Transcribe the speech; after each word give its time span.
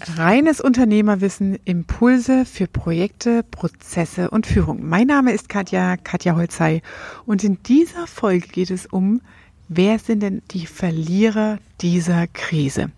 Reines 0.00 0.60
Unternehmerwissen, 0.60 1.58
Impulse 1.64 2.44
für 2.44 2.66
Projekte, 2.66 3.42
Prozesse 3.42 4.30
und 4.30 4.46
Führung. 4.46 4.86
Mein 4.86 5.06
Name 5.06 5.32
ist 5.32 5.48
Katja, 5.48 5.96
Katja 5.96 6.36
Holzei 6.36 6.82
und 7.24 7.42
in 7.44 7.62
dieser 7.62 8.06
Folge 8.06 8.46
geht 8.48 8.70
es 8.70 8.84
um, 8.84 9.22
wer 9.68 9.98
sind 9.98 10.22
denn 10.22 10.42
die 10.50 10.66
Verlierer 10.66 11.58
dieser 11.80 12.26
Krise? 12.26 12.90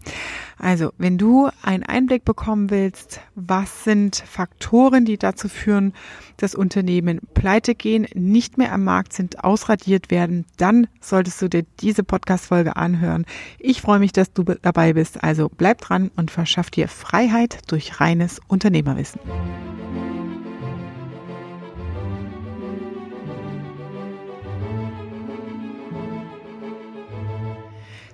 Also, 0.58 0.92
wenn 0.98 1.18
du 1.18 1.48
einen 1.62 1.84
Einblick 1.84 2.24
bekommen 2.24 2.70
willst, 2.70 3.20
was 3.36 3.84
sind 3.84 4.16
Faktoren, 4.16 5.04
die 5.04 5.16
dazu 5.16 5.48
führen, 5.48 5.92
dass 6.36 6.56
Unternehmen 6.56 7.20
pleite 7.34 7.76
gehen, 7.76 8.06
nicht 8.14 8.58
mehr 8.58 8.72
am 8.72 8.82
Markt 8.82 9.12
sind, 9.12 9.44
ausradiert 9.44 10.10
werden, 10.10 10.46
dann 10.56 10.88
solltest 11.00 11.40
du 11.42 11.48
dir 11.48 11.64
diese 11.80 12.02
Podcast-Folge 12.02 12.76
anhören. 12.76 13.24
Ich 13.60 13.80
freue 13.80 14.00
mich, 14.00 14.12
dass 14.12 14.32
du 14.32 14.42
dabei 14.42 14.94
bist. 14.94 15.22
Also 15.22 15.48
bleib 15.48 15.80
dran 15.80 16.10
und 16.16 16.30
verschaff 16.32 16.70
dir 16.70 16.88
Freiheit 16.88 17.58
durch 17.70 18.00
reines 18.00 18.40
Unternehmerwissen. 18.48 19.20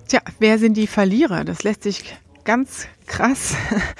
Tja, 0.07 0.21
wer 0.37 0.59
sind 0.59 0.77
die 0.77 0.85
Verlierer? 0.85 1.43
Das 1.43 1.63
lässt 1.63 1.81
sich 1.81 2.15
ganz 2.45 2.87
krass 3.07 3.55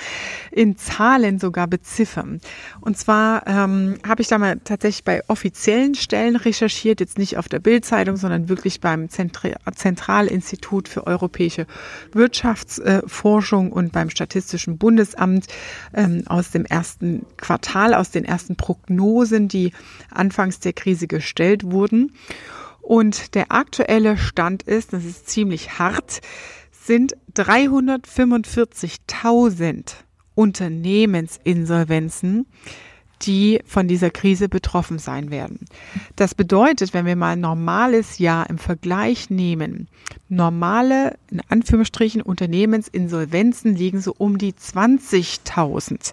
in 0.51 0.77
Zahlen 0.77 1.37
sogar 1.37 1.67
beziffern. 1.67 2.39
Und 2.79 2.97
zwar 2.97 3.45
ähm, 3.45 3.97
habe 4.07 4.21
ich 4.21 4.27
da 4.29 4.37
mal 4.37 4.59
tatsächlich 4.63 5.03
bei 5.03 5.21
offiziellen 5.27 5.95
Stellen 5.95 6.35
recherchiert, 6.35 6.99
jetzt 7.01 7.17
nicht 7.17 7.37
auf 7.37 7.49
der 7.49 7.59
Bildzeitung, 7.59 8.15
sondern 8.15 8.47
wirklich 8.47 8.79
beim 8.79 9.09
Zentri 9.09 9.53
Zentralinstitut 9.75 10.87
für 10.87 11.05
europäische 11.05 11.67
Wirtschaftsforschung 12.13 13.71
und 13.71 13.91
beim 13.91 14.09
Statistischen 14.09 14.77
Bundesamt 14.77 15.47
ähm, 15.93 16.23
aus 16.27 16.51
dem 16.51 16.65
ersten 16.65 17.25
Quartal, 17.37 17.93
aus 17.93 18.11
den 18.11 18.23
ersten 18.23 18.55
Prognosen, 18.55 19.47
die 19.47 19.73
anfangs 20.09 20.59
der 20.59 20.73
Krise 20.73 21.07
gestellt 21.07 21.63
wurden. 21.63 22.13
Und 22.81 23.33
der 23.33 23.51
aktuelle 23.51 24.15
Stand 24.15 24.61
ist, 24.61 24.93
das 24.93 25.05
ist 25.05 25.27
ziemlich 25.27 25.79
hart, 25.79 26.21
sind 26.85 27.17
345.000 27.35 29.95
Unternehmensinsolvenzen, 30.35 32.45
die 33.21 33.61
von 33.65 33.87
dieser 33.87 34.09
Krise 34.09 34.49
betroffen 34.49 34.99
sein 34.99 35.31
werden. 35.31 35.61
Das 36.15 36.35
bedeutet, 36.35 36.93
wenn 36.93 37.05
wir 37.05 37.15
mal 37.15 37.31
ein 37.33 37.39
normales 37.39 38.19
Jahr 38.19 38.49
im 38.49 38.57
Vergleich 38.57 39.29
nehmen, 39.29 39.87
normale, 40.27 41.17
in 41.31 41.41
Anführungsstrichen, 41.47 42.21
Unternehmensinsolvenzen 42.21 43.73
liegen 43.75 44.01
so 44.01 44.13
um 44.17 44.37
die 44.37 44.51
20.000. 44.53 46.11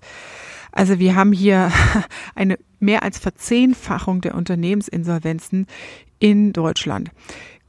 Also 0.71 0.99
wir 0.99 1.17
haben 1.17 1.33
hier 1.33 1.71
eine 2.35 2.59
mehr 2.81 3.03
als 3.03 3.19
Verzehnfachung 3.19 4.23
der 4.23 4.35
Unternehmensinsolvenzen 4.35 5.67
in 6.19 6.53
Deutschland. 6.53 7.11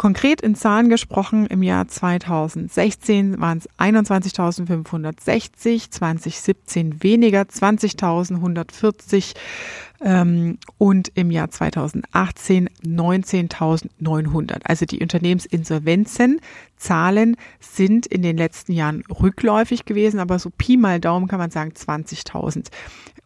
Konkret 0.03 0.41
in 0.41 0.53
Zahlen 0.53 0.89
gesprochen, 0.89 1.47
im 1.47 1.63
Jahr 1.63 1.87
2016 1.87 3.39
waren 3.39 3.59
es 3.59 3.69
21.560, 3.79 5.91
2017 5.91 7.01
weniger, 7.01 7.43
20.140 7.43 9.33
ähm, 10.01 10.57
und 10.77 11.09
im 11.15 11.31
Jahr 11.31 11.49
2018 11.49 12.69
19.900. 12.85 14.65
Also 14.65 14.85
die 14.85 14.99
Unternehmensinsolvenzen 14.99 16.41
Zahlen 16.75 17.37
sind 17.61 18.05
in 18.05 18.23
den 18.23 18.35
letzten 18.35 18.73
Jahren 18.73 19.05
rückläufig 19.05 19.85
gewesen, 19.85 20.19
aber 20.19 20.37
so 20.37 20.49
Pi 20.49 20.75
mal 20.75 20.99
Daumen 20.99 21.29
kann 21.29 21.39
man 21.39 21.49
sagen 21.49 21.71
20.000 21.71 22.67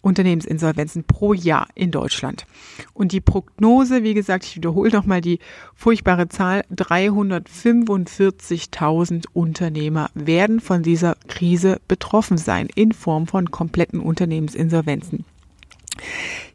Unternehmensinsolvenzen 0.02 1.04
pro 1.04 1.34
Jahr 1.34 1.68
in 1.76 1.92
Deutschland. 1.92 2.46
Und 2.94 3.12
die 3.12 3.22
Prognose, 3.22 4.04
wie 4.04 4.14
gesagt, 4.14 4.46
ich 4.46 4.56
wiederhole 4.56 4.92
nochmal 4.92 5.22
die 5.22 5.40
furchtbare 5.76 6.30
Zahl, 6.30 6.64
345.000 6.74 9.26
Unternehmer 9.34 10.10
werden 10.14 10.60
von 10.60 10.84
dieser 10.84 11.16
Krise 11.28 11.80
betroffen 11.88 12.38
sein 12.38 12.68
in 12.74 12.92
Form 12.92 13.28
von 13.28 13.52
kompletten 13.52 14.00
Unternehmensinsolvenzen. 14.00 15.26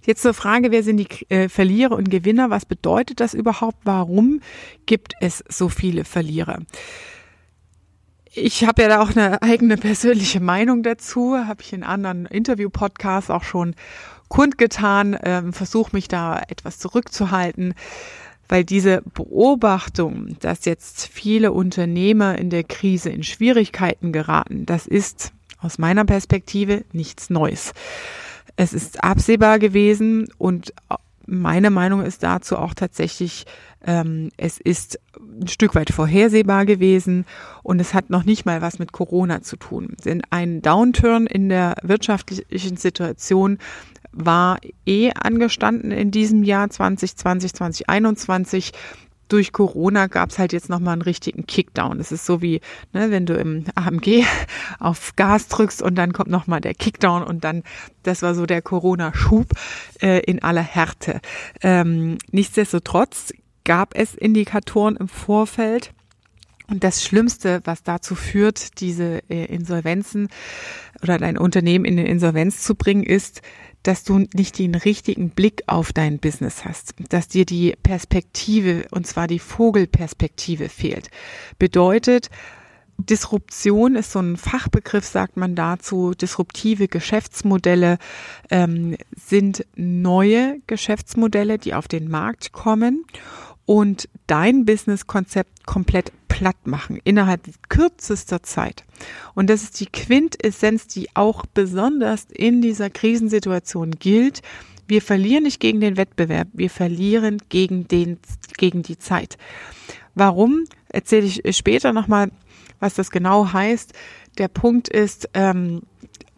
Jetzt 0.04 0.22
zur 0.22 0.34
Frage, 0.34 0.70
wer 0.70 0.82
sind 0.82 0.96
die 0.96 1.08
äh, 1.28 1.48
Verlierer 1.48 1.96
und 1.96 2.10
Gewinner? 2.10 2.50
Was 2.50 2.66
bedeutet 2.66 3.20
das 3.20 3.34
überhaupt? 3.34 3.78
Warum 3.84 4.40
gibt 4.86 5.14
es 5.20 5.44
so 5.48 5.68
viele 5.68 6.04
Verlierer? 6.04 6.58
Ich 8.34 8.64
habe 8.64 8.82
ja 8.82 8.88
da 8.88 9.02
auch 9.02 9.14
eine 9.14 9.42
eigene 9.42 9.76
persönliche 9.76 10.40
Meinung 10.40 10.82
dazu, 10.82 11.36
habe 11.36 11.60
ich 11.60 11.74
in 11.74 11.82
anderen 11.82 12.24
Interview-Podcasts 12.24 13.28
auch 13.28 13.42
schon 13.42 13.74
kundgetan, 14.28 15.18
ähm, 15.22 15.52
versuche 15.52 15.90
mich 15.92 16.08
da 16.08 16.40
etwas 16.48 16.78
zurückzuhalten, 16.78 17.74
weil 18.48 18.64
diese 18.64 19.02
Beobachtung, 19.12 20.38
dass 20.40 20.64
jetzt 20.64 21.08
viele 21.12 21.52
Unternehmer 21.52 22.38
in 22.38 22.48
der 22.48 22.64
Krise 22.64 23.10
in 23.10 23.22
Schwierigkeiten 23.22 24.12
geraten, 24.12 24.64
das 24.64 24.86
ist 24.86 25.32
aus 25.60 25.76
meiner 25.76 26.06
Perspektive 26.06 26.84
nichts 26.92 27.28
Neues. 27.28 27.74
Es 28.56 28.72
ist 28.72 29.04
absehbar 29.04 29.58
gewesen 29.58 30.28
und 30.38 30.72
meine 31.26 31.70
Meinung 31.70 32.02
ist 32.02 32.22
dazu 32.22 32.56
auch 32.56 32.72
tatsächlich, 32.72 33.44
ähm, 33.86 34.30
es 34.38 34.58
ist 34.58 34.98
ein 35.40 35.48
Stück 35.48 35.74
weit 35.74 35.90
vorhersehbar 35.90 36.66
gewesen 36.66 37.24
und 37.62 37.80
es 37.80 37.94
hat 37.94 38.10
noch 38.10 38.24
nicht 38.24 38.44
mal 38.44 38.62
was 38.62 38.78
mit 38.78 38.92
Corona 38.92 39.42
zu 39.42 39.56
tun. 39.56 39.96
Denn 40.04 40.22
ein 40.30 40.62
Downturn 40.62 41.26
in 41.26 41.48
der 41.48 41.76
wirtschaftlichen 41.82 42.76
Situation 42.76 43.58
war 44.12 44.58
eh 44.86 45.10
angestanden 45.12 45.90
in 45.90 46.10
diesem 46.10 46.44
Jahr 46.44 46.68
2020, 46.68 47.54
2021 47.54 48.72
durch 49.32 49.52
Corona 49.52 50.08
gab 50.08 50.28
es 50.28 50.38
halt 50.38 50.52
jetzt 50.52 50.68
nochmal 50.68 50.92
einen 50.92 51.02
richtigen 51.02 51.46
Kickdown. 51.46 51.98
Es 52.00 52.12
ist 52.12 52.26
so 52.26 52.42
wie, 52.42 52.60
ne, 52.92 53.10
wenn 53.10 53.24
du 53.24 53.34
im 53.34 53.64
AMG 53.74 54.24
auf 54.78 55.16
Gas 55.16 55.48
drückst 55.48 55.80
und 55.80 55.94
dann 55.94 56.12
kommt 56.12 56.28
nochmal 56.28 56.60
der 56.60 56.74
Kickdown 56.74 57.22
und 57.22 57.42
dann, 57.42 57.62
das 58.02 58.20
war 58.20 58.34
so 58.34 58.44
der 58.44 58.60
Corona-Schub 58.60 59.46
äh, 60.02 60.20
in 60.24 60.42
aller 60.42 60.62
Härte. 60.62 61.20
Ähm, 61.62 62.18
nichtsdestotrotz 62.30 63.32
gab 63.64 63.96
es 63.96 64.14
Indikatoren 64.14 64.96
im 64.96 65.08
Vorfeld, 65.08 65.92
und 66.72 66.84
das 66.84 67.04
Schlimmste, 67.04 67.60
was 67.64 67.82
dazu 67.82 68.14
führt, 68.14 68.80
diese 68.80 69.20
äh, 69.28 69.44
Insolvenzen 69.44 70.28
oder 71.02 71.18
dein 71.18 71.36
Unternehmen 71.36 71.84
in 71.84 71.98
eine 71.98 72.08
Insolvenz 72.08 72.62
zu 72.62 72.74
bringen, 72.74 73.02
ist, 73.02 73.42
dass 73.82 74.04
du 74.04 74.26
nicht 74.32 74.58
den 74.58 74.74
richtigen 74.74 75.30
Blick 75.30 75.64
auf 75.66 75.92
dein 75.92 76.18
Business 76.18 76.64
hast, 76.64 76.94
dass 77.10 77.28
dir 77.28 77.44
die 77.44 77.74
Perspektive, 77.82 78.86
und 78.90 79.06
zwar 79.06 79.26
die 79.26 79.40
Vogelperspektive 79.40 80.70
fehlt. 80.70 81.10
Bedeutet, 81.58 82.30
Disruption 82.96 83.96
ist 83.96 84.12
so 84.12 84.20
ein 84.20 84.36
Fachbegriff, 84.36 85.04
sagt 85.04 85.36
man 85.36 85.54
dazu. 85.54 86.12
Disruptive 86.12 86.88
Geschäftsmodelle 86.88 87.98
ähm, 88.50 88.96
sind 89.16 89.66
neue 89.74 90.60
Geschäftsmodelle, 90.68 91.58
die 91.58 91.74
auf 91.74 91.88
den 91.88 92.08
Markt 92.08 92.52
kommen 92.52 93.04
und 93.72 94.06
dein 94.26 94.66
Businesskonzept 94.66 95.64
komplett 95.64 96.12
platt 96.28 96.66
machen 96.66 97.00
innerhalb 97.04 97.48
kürzester 97.70 98.42
Zeit. 98.42 98.84
Und 99.32 99.48
das 99.48 99.62
ist 99.62 99.80
die 99.80 99.86
Quintessenz, 99.86 100.88
die 100.88 101.08
auch 101.16 101.46
besonders 101.46 102.26
in 102.30 102.60
dieser 102.60 102.90
Krisensituation 102.90 103.92
gilt. 103.92 104.42
Wir 104.86 105.00
verlieren 105.00 105.44
nicht 105.44 105.58
gegen 105.58 105.80
den 105.80 105.96
Wettbewerb, 105.96 106.48
wir 106.52 106.68
verlieren 106.68 107.38
gegen 107.48 107.88
den, 107.88 108.18
gegen 108.58 108.82
die 108.82 108.98
Zeit. 108.98 109.38
Warum? 110.14 110.64
Erzähle 110.90 111.24
ich 111.24 111.56
später 111.56 111.94
nochmal, 111.94 112.30
was 112.78 112.92
das 112.92 113.10
genau 113.10 113.54
heißt. 113.54 113.94
Der 114.36 114.48
Punkt 114.48 114.88
ist, 114.88 115.30
ähm, 115.32 115.80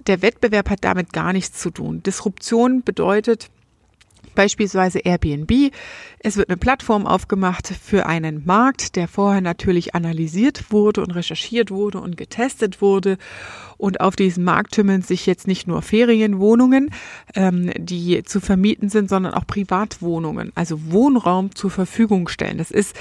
der 0.06 0.22
Wettbewerb 0.22 0.70
hat 0.70 0.84
damit 0.84 1.12
gar 1.12 1.32
nichts 1.32 1.58
zu 1.58 1.72
tun. 1.72 2.00
Disruption 2.00 2.84
bedeutet, 2.84 3.50
beispielsweise 4.34 5.00
Airbnb. 5.00 5.72
Es 6.19 6.36
wird 6.36 6.48
eine 6.48 6.56
Plattform 6.56 7.06
aufgemacht 7.06 7.69
für 7.69 8.06
einen 8.06 8.44
Markt, 8.44 8.96
der 8.96 9.08
vorher 9.08 9.40
natürlich 9.40 9.94
analysiert 9.94 10.72
wurde 10.72 11.02
und 11.02 11.12
recherchiert 11.12 11.70
wurde 11.70 12.00
und 12.00 12.16
getestet 12.16 12.81
wurde. 12.81 13.19
Und 13.76 14.00
auf 14.00 14.16
diesem 14.16 14.44
Markt 14.44 14.72
tümmeln 14.72 15.02
sich 15.02 15.26
jetzt 15.26 15.46
nicht 15.46 15.66
nur 15.66 15.82
Ferienwohnungen, 15.82 16.90
ähm, 17.34 17.70
die 17.76 18.22
zu 18.22 18.40
vermieten 18.40 18.88
sind, 18.88 19.08
sondern 19.08 19.34
auch 19.34 19.46
Privatwohnungen, 19.46 20.52
also 20.54 20.90
Wohnraum 20.90 21.54
zur 21.54 21.70
Verfügung 21.70 22.28
stellen. 22.28 22.58
Das 22.58 22.70
ist 22.70 22.96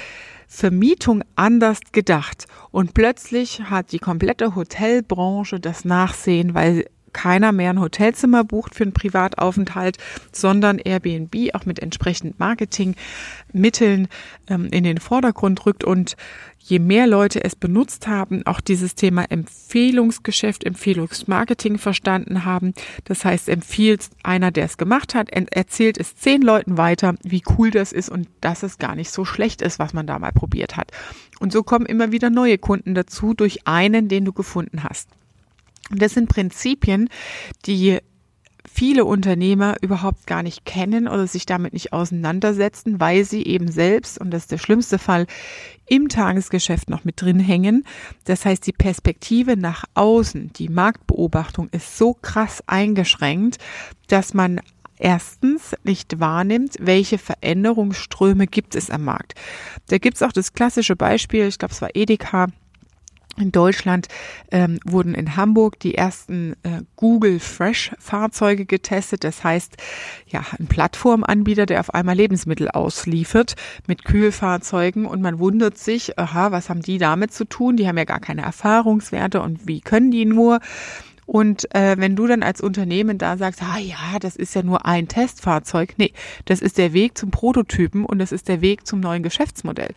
Vermietung 0.48 1.22
anders 1.34 1.80
gedacht. 1.92 2.46
Und 2.70 2.94
plötzlich 2.94 3.62
hat 3.62 3.92
die 3.92 3.98
komplette 3.98 4.54
Hotelbranche 4.54 5.58
das 5.58 5.84
Nachsehen, 5.84 6.54
weil 6.54 6.86
keiner 7.14 7.52
mehr 7.52 7.70
ein 7.70 7.80
Hotelzimmer 7.80 8.44
bucht 8.44 8.74
für 8.74 8.84
einen 8.84 8.92
Privataufenthalt, 8.92 9.96
sondern 10.32 10.78
Airbnb 10.78 11.54
auch 11.54 11.64
mit 11.64 11.78
entsprechend 11.78 12.38
Marketingmitteln 12.38 14.08
ähm, 14.48 14.66
in 14.70 14.84
den 14.84 14.98
Vordergrund 14.98 15.64
rückt 15.64 15.84
und 15.84 16.16
je 16.66 16.78
mehr 16.78 17.06
Leute 17.06 17.44
es 17.44 17.56
benutzt 17.56 18.06
haben, 18.06 18.46
auch 18.46 18.60
dieses 18.60 18.94
Thema 18.94 19.24
Empfehlungsgeschäft, 19.30 20.64
Empfehlungsmarketing 20.64 21.78
verstanden 21.78 22.44
haben. 22.44 22.72
Das 23.04 23.24
heißt, 23.24 23.50
empfiehlt 23.50 24.08
einer, 24.22 24.50
der 24.50 24.64
es 24.64 24.78
gemacht 24.78 25.14
hat, 25.14 25.28
erzählt 25.30 25.98
es 25.98 26.16
zehn 26.16 26.40
Leuten 26.40 26.78
weiter, 26.78 27.14
wie 27.22 27.42
cool 27.58 27.70
das 27.70 27.92
ist 27.92 28.08
und 28.08 28.28
dass 28.40 28.62
es 28.62 28.78
gar 28.78 28.94
nicht 28.94 29.10
so 29.10 29.24
schlecht 29.24 29.60
ist, 29.60 29.78
was 29.78 29.92
man 29.92 30.06
da 30.06 30.18
mal 30.18 30.32
probiert 30.32 30.76
hat. 30.76 30.90
Und 31.38 31.52
so 31.52 31.62
kommen 31.62 31.86
immer 31.86 32.12
wieder 32.12 32.30
neue 32.30 32.56
Kunden 32.56 32.94
dazu 32.94 33.34
durch 33.34 33.66
einen, 33.66 34.08
den 34.08 34.24
du 34.24 34.32
gefunden 34.32 34.84
hast. 34.84 35.10
Und 35.94 36.02
das 36.02 36.14
sind 36.14 36.28
Prinzipien, 36.28 37.08
die 37.66 38.00
viele 38.68 39.04
Unternehmer 39.04 39.76
überhaupt 39.80 40.26
gar 40.26 40.42
nicht 40.42 40.64
kennen 40.64 41.06
oder 41.06 41.28
sich 41.28 41.46
damit 41.46 41.72
nicht 41.72 41.92
auseinandersetzen, 41.92 42.98
weil 42.98 43.24
sie 43.24 43.44
eben 43.44 43.70
selbst, 43.70 44.18
und 44.18 44.32
das 44.32 44.42
ist 44.42 44.50
der 44.50 44.58
schlimmste 44.58 44.98
Fall, 44.98 45.28
im 45.86 46.08
Tagesgeschäft 46.08 46.90
noch 46.90 47.04
mit 47.04 47.22
drin 47.22 47.38
hängen. 47.38 47.84
Das 48.24 48.44
heißt, 48.44 48.66
die 48.66 48.72
Perspektive 48.72 49.56
nach 49.56 49.84
außen, 49.94 50.52
die 50.54 50.68
Marktbeobachtung 50.68 51.68
ist 51.70 51.96
so 51.96 52.12
krass 52.12 52.64
eingeschränkt, 52.66 53.58
dass 54.08 54.34
man 54.34 54.60
erstens 54.98 55.76
nicht 55.84 56.18
wahrnimmt, 56.18 56.74
welche 56.80 57.18
Veränderungsströme 57.18 58.48
gibt 58.48 58.74
es 58.74 58.90
am 58.90 59.04
Markt. 59.04 59.34
Da 59.90 59.98
gibt 59.98 60.16
es 60.16 60.24
auch 60.24 60.32
das 60.32 60.54
klassische 60.54 60.96
Beispiel, 60.96 61.46
ich 61.46 61.58
glaube, 61.60 61.72
es 61.72 61.82
war 61.82 61.90
Edeka, 61.94 62.48
in 63.36 63.52
Deutschland 63.52 64.08
ähm, 64.50 64.78
wurden 64.84 65.14
in 65.14 65.36
Hamburg 65.36 65.78
die 65.80 65.94
ersten 65.94 66.54
äh, 66.62 66.82
Google 66.96 67.40
Fresh 67.40 67.92
Fahrzeuge 67.98 68.64
getestet. 68.64 69.24
Das 69.24 69.44
heißt, 69.44 69.76
ja, 70.26 70.44
ein 70.58 70.66
Plattformanbieter, 70.66 71.66
der 71.66 71.80
auf 71.80 71.92
einmal 71.92 72.16
Lebensmittel 72.16 72.68
ausliefert 72.68 73.54
mit 73.86 74.04
Kühlfahrzeugen 74.04 75.06
und 75.06 75.22
man 75.22 75.38
wundert 75.38 75.78
sich, 75.78 76.18
aha, 76.18 76.52
was 76.52 76.68
haben 76.68 76.82
die 76.82 76.98
damit 76.98 77.32
zu 77.32 77.44
tun? 77.44 77.76
Die 77.76 77.88
haben 77.88 77.98
ja 77.98 78.04
gar 78.04 78.20
keine 78.20 78.42
Erfahrungswerte 78.42 79.40
und 79.40 79.66
wie 79.66 79.80
können 79.80 80.10
die 80.10 80.24
nur? 80.24 80.60
Und 81.26 81.74
äh, 81.74 81.96
wenn 81.98 82.16
du 82.16 82.26
dann 82.26 82.42
als 82.42 82.60
Unternehmen 82.60 83.18
da 83.18 83.36
sagst, 83.36 83.62
ah 83.62 83.78
ja, 83.78 84.18
das 84.20 84.36
ist 84.36 84.54
ja 84.54 84.62
nur 84.62 84.86
ein 84.86 85.08
Testfahrzeug, 85.08 85.94
nee, 85.96 86.12
das 86.44 86.60
ist 86.60 86.78
der 86.78 86.92
Weg 86.92 87.16
zum 87.16 87.30
Prototypen 87.30 88.04
und 88.04 88.18
das 88.18 88.32
ist 88.32 88.48
der 88.48 88.60
Weg 88.60 88.86
zum 88.86 89.00
neuen 89.00 89.22
Geschäftsmodell. 89.22 89.94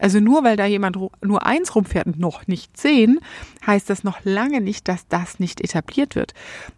Also 0.00 0.20
nur 0.20 0.44
weil 0.44 0.56
da 0.56 0.66
jemand 0.66 0.96
nur 1.22 1.44
eins 1.44 1.74
rumfährt 1.74 2.06
und 2.06 2.18
noch 2.18 2.46
nicht 2.46 2.76
zehn, 2.76 3.18
heißt 3.66 3.90
das 3.90 4.04
noch 4.04 4.18
lange 4.24 4.60
nicht, 4.60 4.88
dass 4.88 5.08
das 5.08 5.40
nicht 5.40 5.60
etabliert 5.60 6.14
wird. 6.14 6.34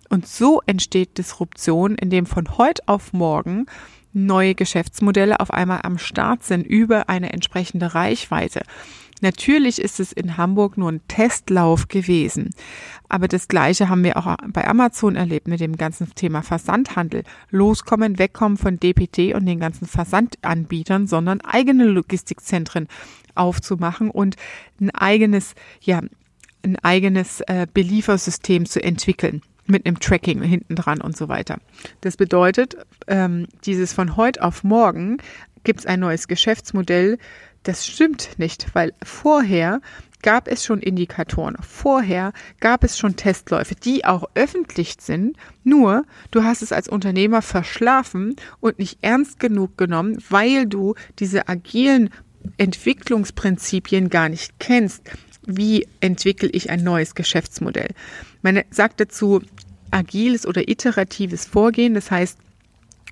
Und 0.09 0.27
so 0.27 0.63
entsteht 0.67 1.19
Disruption, 1.19 1.95
indem 1.95 2.27
von 2.27 2.57
heute 2.57 2.83
auf 2.87 3.13
morgen 3.13 3.67
neue 4.13 4.55
Geschäftsmodelle 4.55 5.41
auf 5.41 5.53
einmal 5.53 5.81
am 5.85 5.99
Start 5.99 6.43
sind 6.43 6.67
über 6.67 7.09
eine 7.09 7.33
entsprechende 7.33 7.95
Reichweite. 7.95 8.63
Natürlich 9.21 9.81
ist 9.81 10.01
es 10.01 10.13
in 10.13 10.37
Hamburg 10.37 10.77
nur 10.77 10.91
ein 10.91 11.01
Testlauf 11.09 11.89
gewesen. 11.89 12.51
Aber 13.09 13.29
das 13.29 13.49
Gleiche 13.49 13.89
haben 13.89 14.05
wir 14.05 14.17
auch 14.17 14.37
bei 14.53 14.67
Amazon 14.67 15.17
erlebt 15.17 15.49
mit 15.49 15.61
dem 15.61 15.77
ganzen 15.77 16.15
Thema 16.15 16.43
Versandhandel. 16.43 17.25
Loskommen, 17.51 18.19
wegkommen 18.19 18.57
von 18.57 18.79
DPT 18.79 19.35
und 19.35 19.47
den 19.47 19.61
ganzen 19.61 19.87
Versandanbietern, 19.87 21.07
sondern 21.07 21.41
eigene 21.41 21.85
Logistikzentren 21.85 22.89
aufzumachen 23.35 24.11
und 24.11 24.37
ein 24.81 24.91
eigenes, 24.91 25.55
ja, 25.81 26.01
ein 26.63 26.77
eigenes 26.83 27.41
äh, 27.43 27.67
Beliefersystem 27.73 28.67
zu 28.67 28.83
entwickeln 28.83 29.43
mit 29.67 29.87
einem 29.87 30.01
Tracking 30.01 30.43
hinten 30.43 30.75
dran 30.75 31.01
und 31.01 31.17
so 31.17 31.29
weiter. 31.29 31.59
Das 32.01 32.17
bedeutet, 32.17 32.77
ähm, 33.07 33.47
dieses 33.65 33.93
von 33.93 34.17
heute 34.17 34.43
auf 34.43 34.65
morgen 34.65 35.19
gibt 35.65 35.81
es 35.81 35.87
ein 35.87 36.01
neues 36.01 36.29
Geschäftsmodell, 36.29 37.19
das 37.63 37.87
stimmt 37.87 38.39
nicht, 38.39 38.75
weil 38.75 38.93
vorher 39.03 39.81
gab 40.23 40.49
es 40.49 40.65
schon 40.65 40.81
Indikatoren, 40.81 41.57
vorher 41.61 42.33
gab 42.61 42.85
es 42.85 42.99
schon 42.99 43.17
Testläufe, 43.17 43.75
die 43.75 44.05
auch 44.05 44.25
öffentlich 44.35 44.97
sind, 45.01 45.37
nur 45.65 46.05
du 46.31 46.45
hast 46.45 46.63
es 46.63 46.73
als 46.73 46.89
Unternehmer 46.89 47.43
verschlafen 47.43 48.37
und 48.61 48.79
nicht 48.79 48.99
ernst 49.03 49.41
genug 49.41 49.79
genommen, 49.79 50.23
weil 50.29 50.67
du 50.67 50.95
diese 51.19 51.49
agilen 51.49 52.11
Entwicklungsprinzipien 52.59 54.09
gar 54.09 54.29
nicht 54.29 54.59
kennst. 54.59 55.03
Wie 55.47 55.87
entwickle 56.01 56.49
ich 56.51 56.71
ein 56.71 56.85
neues 56.85 57.15
Geschäftsmodell? 57.15 57.89
Man 58.43 58.63
sagt 58.71 59.01
dazu 59.01 59.43
agiles 59.91 60.47
oder 60.47 60.69
iteratives 60.69 61.47
Vorgehen, 61.47 61.95
das 61.95 62.11
heißt, 62.11 62.39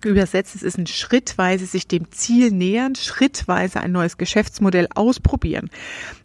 Übersetzt, 0.04 0.54
es 0.54 0.62
ist 0.62 0.78
ein 0.78 0.86
schrittweise 0.86 1.66
sich 1.66 1.88
dem 1.88 2.10
Ziel 2.10 2.50
nähern, 2.50 2.94
schrittweise 2.94 3.80
ein 3.80 3.92
neues 3.92 4.16
Geschäftsmodell 4.16 4.88
ausprobieren. 4.94 5.70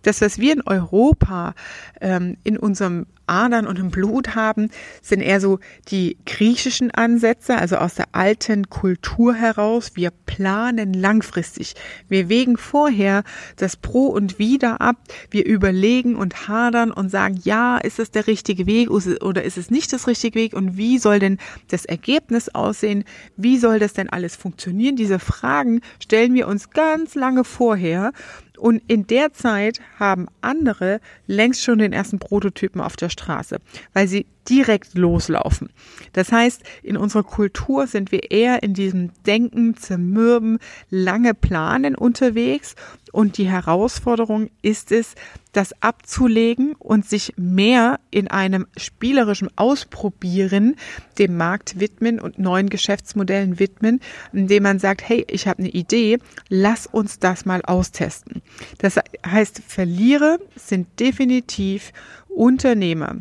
Das, 0.04 0.22
was 0.22 0.38
wir 0.38 0.54
in 0.54 0.62
Europa 0.62 1.56
ähm, 2.02 2.38
in 2.44 2.58
unserem 2.58 3.08
Adern 3.28 3.68
und 3.68 3.80
im 3.80 3.90
Blut 3.90 4.36
haben, 4.36 4.70
sind 5.02 5.22
eher 5.22 5.40
so 5.40 5.60
die 5.90 6.18
griechischen 6.26 6.92
Ansätze, 6.92 7.58
also 7.58 7.78
aus 7.78 7.96
der 7.96 8.08
alten 8.12 8.70
Kultur 8.70 9.34
heraus. 9.34 9.92
Wir 9.96 10.12
planen 10.26 10.94
langfristig. 10.94 11.76
Wir 12.10 12.30
wägen 12.30 12.58
vorher 12.58 13.24
das 13.58 13.78
Pro 13.78 14.08
und 14.08 14.40
Wider 14.40 14.82
ab. 14.82 14.98
Wir 15.30 15.46
überlegen 15.46 16.16
und 16.16 16.48
hadern 16.48 16.92
und 16.92 17.10
sagen, 17.10 17.40
ja, 17.44 17.78
ist 17.78 18.00
das 18.00 18.12
der 18.12 18.28
richtige 18.28 18.66
Weg 18.66 18.90
oder 18.90 19.44
ist 19.44 19.58
es 19.58 19.72
nicht 19.72 19.94
das 19.94 20.08
richtige 20.08 20.40
Weg 20.40 20.54
und 20.54 20.78
wie 20.78 20.98
soll 20.98 21.20
denn 21.20 21.38
das 21.70 21.86
Ergebnis 21.86 22.50
aussehen? 22.50 23.04
Wie 23.38 23.58
soll 23.58 23.80
das 23.80 23.94
denn 23.94 24.10
alles 24.10 24.36
funktionieren? 24.36 24.96
Diese 24.96 25.20
Fragen 25.20 25.82
stellen 26.00 26.34
wir 26.34 26.48
uns 26.48 26.70
ganz 26.72 27.16
lange 27.16 27.44
vorher 27.44 28.12
und 28.58 28.82
in 28.88 29.08
der 29.08 29.34
Zeit 29.34 29.82
haben 30.00 30.28
andere 30.42 31.02
längst 31.28 31.64
schon 31.64 31.80
den 31.80 31.92
ersten 31.92 32.20
Prototypen 32.20 32.82
auf 32.82 32.96
der 32.96 33.10
Straße, 33.14 33.60
weil 33.94 34.08
sie 34.08 34.26
direkt 34.50 34.96
loslaufen. 34.96 35.70
Das 36.12 36.32
heißt, 36.32 36.64
in 36.82 36.98
unserer 36.98 37.24
Kultur 37.24 37.88
sind 37.88 38.12
wir 38.12 38.32
eher 38.32 38.64
in 38.64 38.74
diesem 38.74 39.12
Denken, 39.26 39.78
Zermürben, 39.78 40.60
lange 40.90 41.34
Planen 41.34 41.96
unterwegs. 41.96 42.76
Und 43.12 43.38
die 43.38 43.50
Herausforderung 43.50 44.50
ist 44.62 44.92
es, 44.92 45.16
das 45.54 45.72
abzulegen 45.82 46.74
und 46.80 47.08
sich 47.08 47.34
mehr 47.38 48.00
in 48.10 48.28
einem 48.28 48.66
spielerischen 48.76 49.50
Ausprobieren 49.56 50.76
dem 51.20 51.38
Markt 51.38 51.80
widmen 51.80 52.20
und 52.20 52.40
neuen 52.40 52.70
Geschäftsmodellen 52.70 53.60
widmen, 53.60 54.00
indem 54.34 54.64
man 54.64 54.80
sagt, 54.80 55.08
hey, 55.08 55.24
ich 55.30 55.48
habe 55.48 55.60
eine 55.60 55.70
Idee, 55.70 56.18
lass 56.50 56.88
uns 56.88 57.20
das 57.20 57.46
mal 57.46 57.62
austesten. 57.62 58.42
Das 58.80 59.00
heißt, 59.26 59.62
Verlierer 59.68 60.40
sind 60.56 61.00
definitiv 61.00 61.94
Unternehmer 62.36 63.18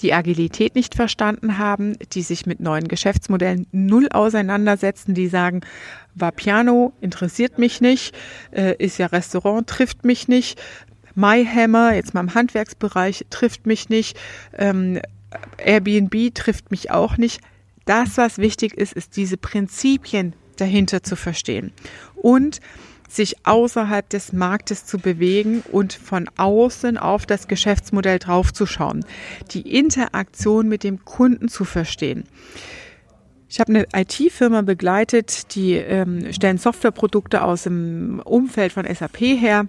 die 0.00 0.14
Agilität 0.14 0.74
nicht 0.74 0.94
verstanden 0.94 1.58
haben, 1.58 1.96
die 2.12 2.22
sich 2.22 2.46
mit 2.46 2.60
neuen 2.60 2.88
Geschäftsmodellen 2.88 3.66
null 3.72 4.08
auseinandersetzen, 4.10 5.14
die 5.14 5.28
sagen, 5.28 5.60
war 6.14 6.32
Piano, 6.32 6.92
interessiert 7.00 7.58
mich 7.58 7.80
nicht, 7.80 8.14
äh, 8.52 8.74
ist 8.76 8.98
ja 8.98 9.06
Restaurant, 9.06 9.66
trifft 9.66 10.04
mich 10.04 10.28
nicht, 10.28 10.60
MyHammer, 11.14 11.94
jetzt 11.94 12.14
mal 12.14 12.20
im 12.20 12.34
Handwerksbereich, 12.34 13.26
trifft 13.30 13.66
mich 13.66 13.88
nicht, 13.88 14.18
ähm, 14.56 15.00
Airbnb 15.58 16.34
trifft 16.34 16.70
mich 16.70 16.90
auch 16.90 17.16
nicht. 17.16 17.40
Das, 17.84 18.16
was 18.16 18.38
wichtig 18.38 18.74
ist, 18.74 18.92
ist 18.92 19.16
diese 19.16 19.36
Prinzipien 19.36 20.34
dahinter 20.56 21.02
zu 21.02 21.16
verstehen. 21.16 21.72
Und 22.14 22.60
sich 23.16 23.46
außerhalb 23.46 24.08
des 24.08 24.32
Marktes 24.32 24.86
zu 24.86 24.98
bewegen 24.98 25.62
und 25.70 25.92
von 25.92 26.28
außen 26.36 26.96
auf 26.98 27.26
das 27.26 27.48
Geschäftsmodell 27.48 28.18
draufzuschauen, 28.18 29.04
die 29.50 29.76
Interaktion 29.76 30.68
mit 30.68 30.84
dem 30.84 31.04
Kunden 31.04 31.48
zu 31.48 31.64
verstehen. 31.64 32.24
Ich 33.48 33.60
habe 33.60 33.74
eine 33.74 33.86
IT-Firma 33.94 34.62
begleitet, 34.62 35.54
die 35.54 35.74
ähm, 35.74 36.32
stellen 36.32 36.56
Softwareprodukte 36.56 37.42
aus 37.42 37.64
dem 37.64 38.20
Umfeld 38.24 38.72
von 38.72 38.86
SAP 38.86 39.18
her. 39.18 39.66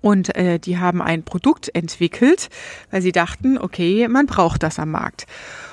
Und 0.00 0.34
äh, 0.36 0.58
die 0.60 0.78
haben 0.78 1.02
ein 1.02 1.24
Produkt 1.24 1.74
entwickelt, 1.74 2.48
weil 2.90 3.02
sie 3.02 3.12
dachten, 3.12 3.58
okay, 3.58 4.06
man 4.08 4.26
braucht 4.26 4.62
das 4.62 4.78
am 4.78 4.92
Markt. 4.92 5.26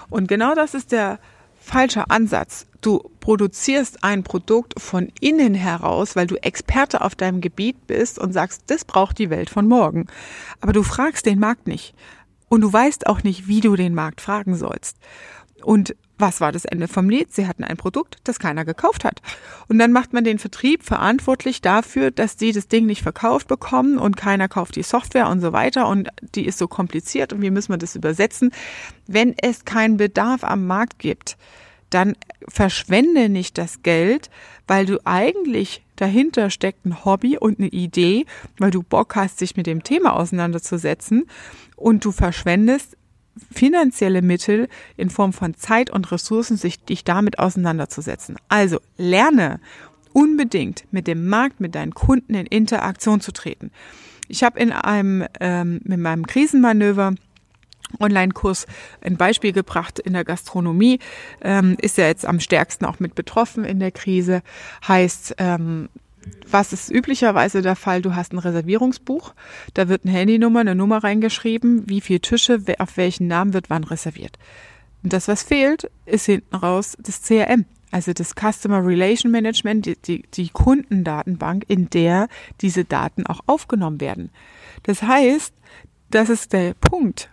Und 0.09 0.27
genau 0.27 0.55
das 0.55 0.73
ist 0.73 0.91
der 0.91 1.19
falsche 1.61 2.09
Ansatz. 2.09 2.67
Du 2.81 3.11
produzierst 3.19 4.03
ein 4.03 4.23
Produkt 4.23 4.73
von 4.81 5.09
innen 5.21 5.53
heraus, 5.53 6.15
weil 6.15 6.27
du 6.27 6.35
Experte 6.35 7.01
auf 7.01 7.15
deinem 7.15 7.39
Gebiet 7.39 7.87
bist 7.87 8.17
und 8.19 8.33
sagst, 8.33 8.63
das 8.67 8.83
braucht 8.83 9.19
die 9.19 9.29
Welt 9.29 9.49
von 9.49 9.67
morgen. 9.67 10.07
Aber 10.59 10.73
du 10.73 10.83
fragst 10.83 11.25
den 11.25 11.39
Markt 11.39 11.67
nicht. 11.67 11.93
Und 12.49 12.61
du 12.61 12.73
weißt 12.73 13.07
auch 13.07 13.23
nicht, 13.23 13.47
wie 13.47 13.61
du 13.61 13.75
den 13.75 13.93
Markt 13.93 14.19
fragen 14.19 14.55
sollst. 14.55 14.97
Und 15.63 15.95
was 16.21 16.39
war 16.39 16.51
das 16.51 16.65
Ende 16.65 16.87
vom 16.87 17.09
Lied? 17.09 17.33
Sie 17.33 17.47
hatten 17.47 17.63
ein 17.63 17.77
Produkt, 17.77 18.17
das 18.23 18.39
keiner 18.39 18.63
gekauft 18.63 19.03
hat. 19.03 19.21
Und 19.67 19.79
dann 19.79 19.91
macht 19.91 20.13
man 20.13 20.23
den 20.23 20.39
Vertrieb 20.39 20.83
verantwortlich 20.83 21.61
dafür, 21.61 22.11
dass 22.11 22.37
die 22.37 22.51
das 22.51 22.67
Ding 22.67 22.85
nicht 22.85 23.01
verkauft 23.01 23.47
bekommen 23.47 23.97
und 23.97 24.15
keiner 24.15 24.47
kauft 24.47 24.75
die 24.75 24.83
Software 24.83 25.27
und 25.27 25.41
so 25.41 25.51
weiter 25.51 25.87
und 25.87 26.09
die 26.35 26.45
ist 26.45 26.57
so 26.57 26.67
kompliziert 26.67 27.33
und 27.33 27.41
wie 27.41 27.51
müssen 27.51 27.73
wir 27.73 27.77
das 27.77 27.95
übersetzen? 27.95 28.51
Wenn 29.07 29.35
es 29.37 29.65
keinen 29.65 29.97
Bedarf 29.97 30.43
am 30.43 30.67
Markt 30.67 30.99
gibt, 30.99 31.37
dann 31.89 32.15
verschwende 32.47 33.27
nicht 33.27 33.57
das 33.57 33.83
Geld, 33.83 34.29
weil 34.67 34.85
du 34.85 34.99
eigentlich 35.05 35.83
dahinter 35.97 36.49
steckt 36.49 36.85
ein 36.85 37.03
Hobby 37.05 37.37
und 37.37 37.59
eine 37.59 37.67
Idee, 37.67 38.25
weil 38.57 38.71
du 38.71 38.81
Bock 38.81 39.15
hast, 39.15 39.41
dich 39.41 39.57
mit 39.57 39.67
dem 39.67 39.83
Thema 39.83 40.15
auseinanderzusetzen 40.15 41.25
und 41.75 42.05
du 42.05 42.11
verschwendest 42.11 42.97
finanzielle 43.51 44.21
Mittel 44.21 44.67
in 44.97 45.09
Form 45.09 45.33
von 45.33 45.55
Zeit 45.55 45.89
und 45.89 46.11
Ressourcen, 46.11 46.57
sich 46.57 46.83
dich 46.83 47.03
damit 47.03 47.39
auseinanderzusetzen. 47.39 48.37
Also 48.49 48.79
lerne 48.97 49.59
unbedingt 50.13 50.85
mit 50.91 51.07
dem 51.07 51.27
Markt, 51.27 51.59
mit 51.59 51.75
deinen 51.75 51.93
Kunden 51.93 52.33
in 52.33 52.45
Interaktion 52.45 53.21
zu 53.21 53.31
treten. 53.31 53.71
Ich 54.27 54.43
habe 54.43 54.59
in 54.59 54.71
einem 54.71 55.25
ähm, 55.39 55.81
meinem 55.85 56.25
Krisenmanöver 56.25 57.15
Online-Kurs 57.99 58.67
ein 59.01 59.17
Beispiel 59.17 59.51
gebracht 59.51 59.99
in 59.99 60.13
der 60.13 60.23
Gastronomie, 60.23 60.99
ähm, 61.41 61.75
ist 61.81 61.97
ja 61.97 62.07
jetzt 62.07 62.25
am 62.25 62.39
stärksten 62.39 62.85
auch 62.85 62.99
mit 62.99 63.15
betroffen 63.15 63.65
in 63.65 63.79
der 63.79 63.91
Krise. 63.91 64.41
Heißt, 64.87 65.35
ähm, 65.37 65.89
was 66.49 66.73
ist 66.73 66.91
üblicherweise 66.91 67.61
der 67.61 67.75
Fall? 67.75 68.01
Du 68.01 68.15
hast 68.15 68.33
ein 68.33 68.39
Reservierungsbuch, 68.39 69.33
da 69.73 69.89
wird 69.89 70.05
eine 70.05 70.13
Handynummer, 70.13 70.59
eine 70.59 70.75
Nummer 70.75 71.03
reingeschrieben, 71.03 71.89
wie 71.89 72.01
viele 72.01 72.21
Tische, 72.21 72.61
auf 72.79 72.97
welchen 72.97 73.27
Namen 73.27 73.53
wird 73.53 73.69
wann 73.69 73.83
reserviert. 73.83 74.37
Und 75.03 75.13
das, 75.13 75.27
was 75.27 75.43
fehlt, 75.43 75.89
ist 76.05 76.25
hinten 76.25 76.55
raus 76.55 76.95
das 76.99 77.21
CRM, 77.23 77.65
also 77.91 78.13
das 78.13 78.33
Customer 78.35 78.85
Relation 78.85 79.31
Management, 79.31 79.85
die, 79.85 79.95
die, 79.95 80.23
die 80.33 80.49
Kundendatenbank, 80.49 81.65
in 81.67 81.89
der 81.89 82.27
diese 82.61 82.85
Daten 82.85 83.25
auch 83.25 83.41
aufgenommen 83.47 83.99
werden. 83.99 84.29
Das 84.83 85.01
heißt, 85.03 85.53
das 86.09 86.29
ist 86.29 86.53
der 86.53 86.73
Punkt. 86.73 87.29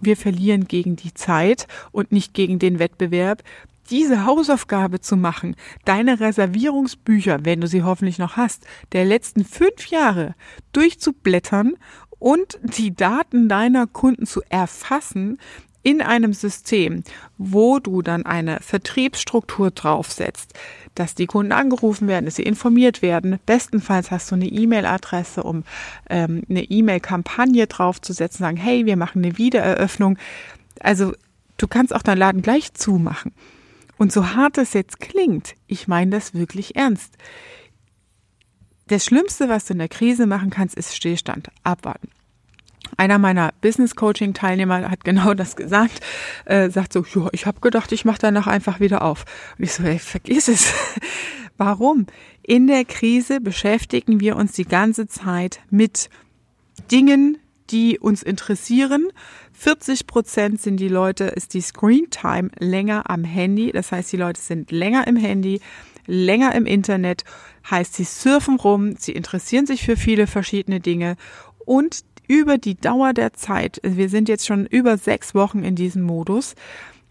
Wir 0.00 0.16
verlieren 0.16 0.66
gegen 0.66 0.96
die 0.96 1.14
Zeit 1.14 1.68
und 1.92 2.10
nicht 2.10 2.34
gegen 2.34 2.58
den 2.58 2.80
Wettbewerb, 2.80 3.44
diese 3.90 4.24
Hausaufgabe 4.24 5.00
zu 5.00 5.16
machen, 5.16 5.56
deine 5.84 6.20
Reservierungsbücher, 6.20 7.44
wenn 7.44 7.60
du 7.60 7.66
sie 7.66 7.82
hoffentlich 7.82 8.18
noch 8.18 8.36
hast, 8.36 8.64
der 8.92 9.04
letzten 9.04 9.44
fünf 9.44 9.86
Jahre 9.86 10.34
durchzublättern 10.72 11.74
und 12.18 12.58
die 12.62 12.94
Daten 12.94 13.48
deiner 13.48 13.86
Kunden 13.86 14.26
zu 14.26 14.42
erfassen 14.48 15.38
in 15.82 16.02
einem 16.02 16.34
System, 16.34 17.02
wo 17.38 17.78
du 17.78 18.02
dann 18.02 18.26
eine 18.26 18.60
Vertriebsstruktur 18.60 19.70
draufsetzt, 19.70 20.52
dass 20.94 21.14
die 21.14 21.26
Kunden 21.26 21.52
angerufen 21.52 22.06
werden, 22.06 22.26
dass 22.26 22.36
sie 22.36 22.42
informiert 22.42 23.00
werden. 23.00 23.38
Bestenfalls 23.46 24.10
hast 24.10 24.30
du 24.30 24.34
eine 24.34 24.46
E-Mail-Adresse, 24.46 25.42
um 25.42 25.64
ähm, 26.10 26.42
eine 26.50 26.64
E-Mail-Kampagne 26.64 27.66
draufzusetzen, 27.66 28.44
sagen, 28.44 28.58
hey, 28.58 28.84
wir 28.84 28.96
machen 28.96 29.24
eine 29.24 29.38
Wiedereröffnung. 29.38 30.18
Also 30.80 31.14
du 31.56 31.66
kannst 31.66 31.94
auch 31.94 32.02
deinen 32.02 32.18
Laden 32.18 32.42
gleich 32.42 32.74
zumachen. 32.74 33.32
Und 34.00 34.12
so 34.12 34.30
hart 34.34 34.56
es 34.56 34.72
jetzt 34.72 34.98
klingt, 34.98 35.56
ich 35.66 35.86
meine 35.86 36.12
das 36.12 36.32
wirklich 36.32 36.74
ernst. 36.74 37.18
Das 38.86 39.04
Schlimmste, 39.04 39.50
was 39.50 39.66
du 39.66 39.74
in 39.74 39.78
der 39.78 39.90
Krise 39.90 40.24
machen 40.24 40.48
kannst, 40.48 40.74
ist 40.74 40.96
Stillstand, 40.96 41.50
abwarten. 41.64 42.08
Einer 42.96 43.18
meiner 43.18 43.52
Business 43.60 43.96
Coaching 43.96 44.32
Teilnehmer 44.32 44.90
hat 44.90 45.04
genau 45.04 45.34
das 45.34 45.54
gesagt, 45.54 46.00
äh, 46.46 46.70
sagt 46.70 46.94
so, 46.94 47.04
ja, 47.14 47.28
ich 47.32 47.44
habe 47.44 47.60
gedacht, 47.60 47.92
ich 47.92 48.06
mache 48.06 48.20
danach 48.22 48.46
einfach 48.46 48.80
wieder 48.80 49.02
auf. 49.02 49.26
Und 49.58 49.64
ich 49.64 49.72
so, 49.74 49.82
hey, 49.84 49.98
vergiss 49.98 50.48
es. 50.48 50.72
Warum? 51.58 52.06
In 52.42 52.68
der 52.68 52.86
Krise 52.86 53.38
beschäftigen 53.38 54.18
wir 54.18 54.36
uns 54.36 54.52
die 54.52 54.64
ganze 54.64 55.08
Zeit 55.08 55.60
mit 55.68 56.08
Dingen, 56.90 57.36
die 57.68 57.98
uns 57.98 58.22
interessieren. 58.22 59.08
40 59.60 60.06
Prozent 60.06 60.62
sind 60.62 60.78
die 60.78 60.88
Leute, 60.88 61.24
ist 61.24 61.52
die 61.52 61.60
Screen 61.60 62.08
Time 62.08 62.50
länger 62.58 63.10
am 63.10 63.24
Handy. 63.24 63.72
Das 63.72 63.92
heißt, 63.92 64.10
die 64.10 64.16
Leute 64.16 64.40
sind 64.40 64.70
länger 64.70 65.06
im 65.06 65.16
Handy, 65.16 65.60
länger 66.06 66.54
im 66.54 66.64
Internet. 66.64 67.24
Heißt, 67.70 67.92
sie 67.92 68.04
surfen 68.04 68.56
rum, 68.56 68.96
sie 68.96 69.12
interessieren 69.12 69.66
sich 69.66 69.82
für 69.82 69.98
viele 69.98 70.26
verschiedene 70.26 70.80
Dinge 70.80 71.16
und 71.66 72.04
über 72.26 72.56
die 72.56 72.74
Dauer 72.74 73.12
der 73.12 73.34
Zeit, 73.34 73.80
wir 73.82 74.08
sind 74.08 74.30
jetzt 74.30 74.46
schon 74.46 74.64
über 74.64 74.96
sechs 74.96 75.34
Wochen 75.34 75.62
in 75.62 75.74
diesem 75.74 76.04
Modus, 76.04 76.54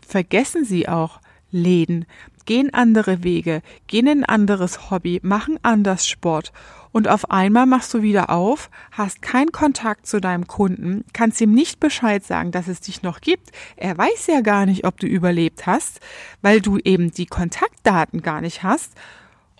vergessen 0.07 0.65
sie 0.65 0.89
auch 0.89 1.21
Läden, 1.51 2.07
gehen 2.49 2.73
andere 2.73 3.23
Wege, 3.23 3.61
gehen 3.85 4.07
in 4.07 4.23
ein 4.23 4.25
anderes 4.25 4.89
Hobby, 4.89 5.19
machen 5.21 5.59
anders 5.61 6.07
Sport 6.07 6.51
und 6.91 7.07
auf 7.07 7.29
einmal 7.29 7.67
machst 7.67 7.93
du 7.93 8.01
wieder 8.01 8.31
auf, 8.31 8.71
hast 8.91 9.21
keinen 9.21 9.51
Kontakt 9.51 10.07
zu 10.07 10.19
deinem 10.19 10.47
Kunden, 10.47 11.05
kannst 11.13 11.39
ihm 11.41 11.53
nicht 11.53 11.79
Bescheid 11.79 12.25
sagen, 12.25 12.49
dass 12.49 12.67
es 12.67 12.81
dich 12.81 13.03
noch 13.03 13.21
gibt. 13.21 13.51
Er 13.75 13.95
weiß 13.95 14.25
ja 14.25 14.41
gar 14.41 14.65
nicht, 14.65 14.83
ob 14.83 14.99
du 14.99 15.05
überlebt 15.05 15.67
hast, 15.67 15.99
weil 16.41 16.59
du 16.59 16.79
eben 16.79 17.11
die 17.11 17.27
Kontaktdaten 17.27 18.23
gar 18.23 18.41
nicht 18.41 18.63
hast. 18.63 18.93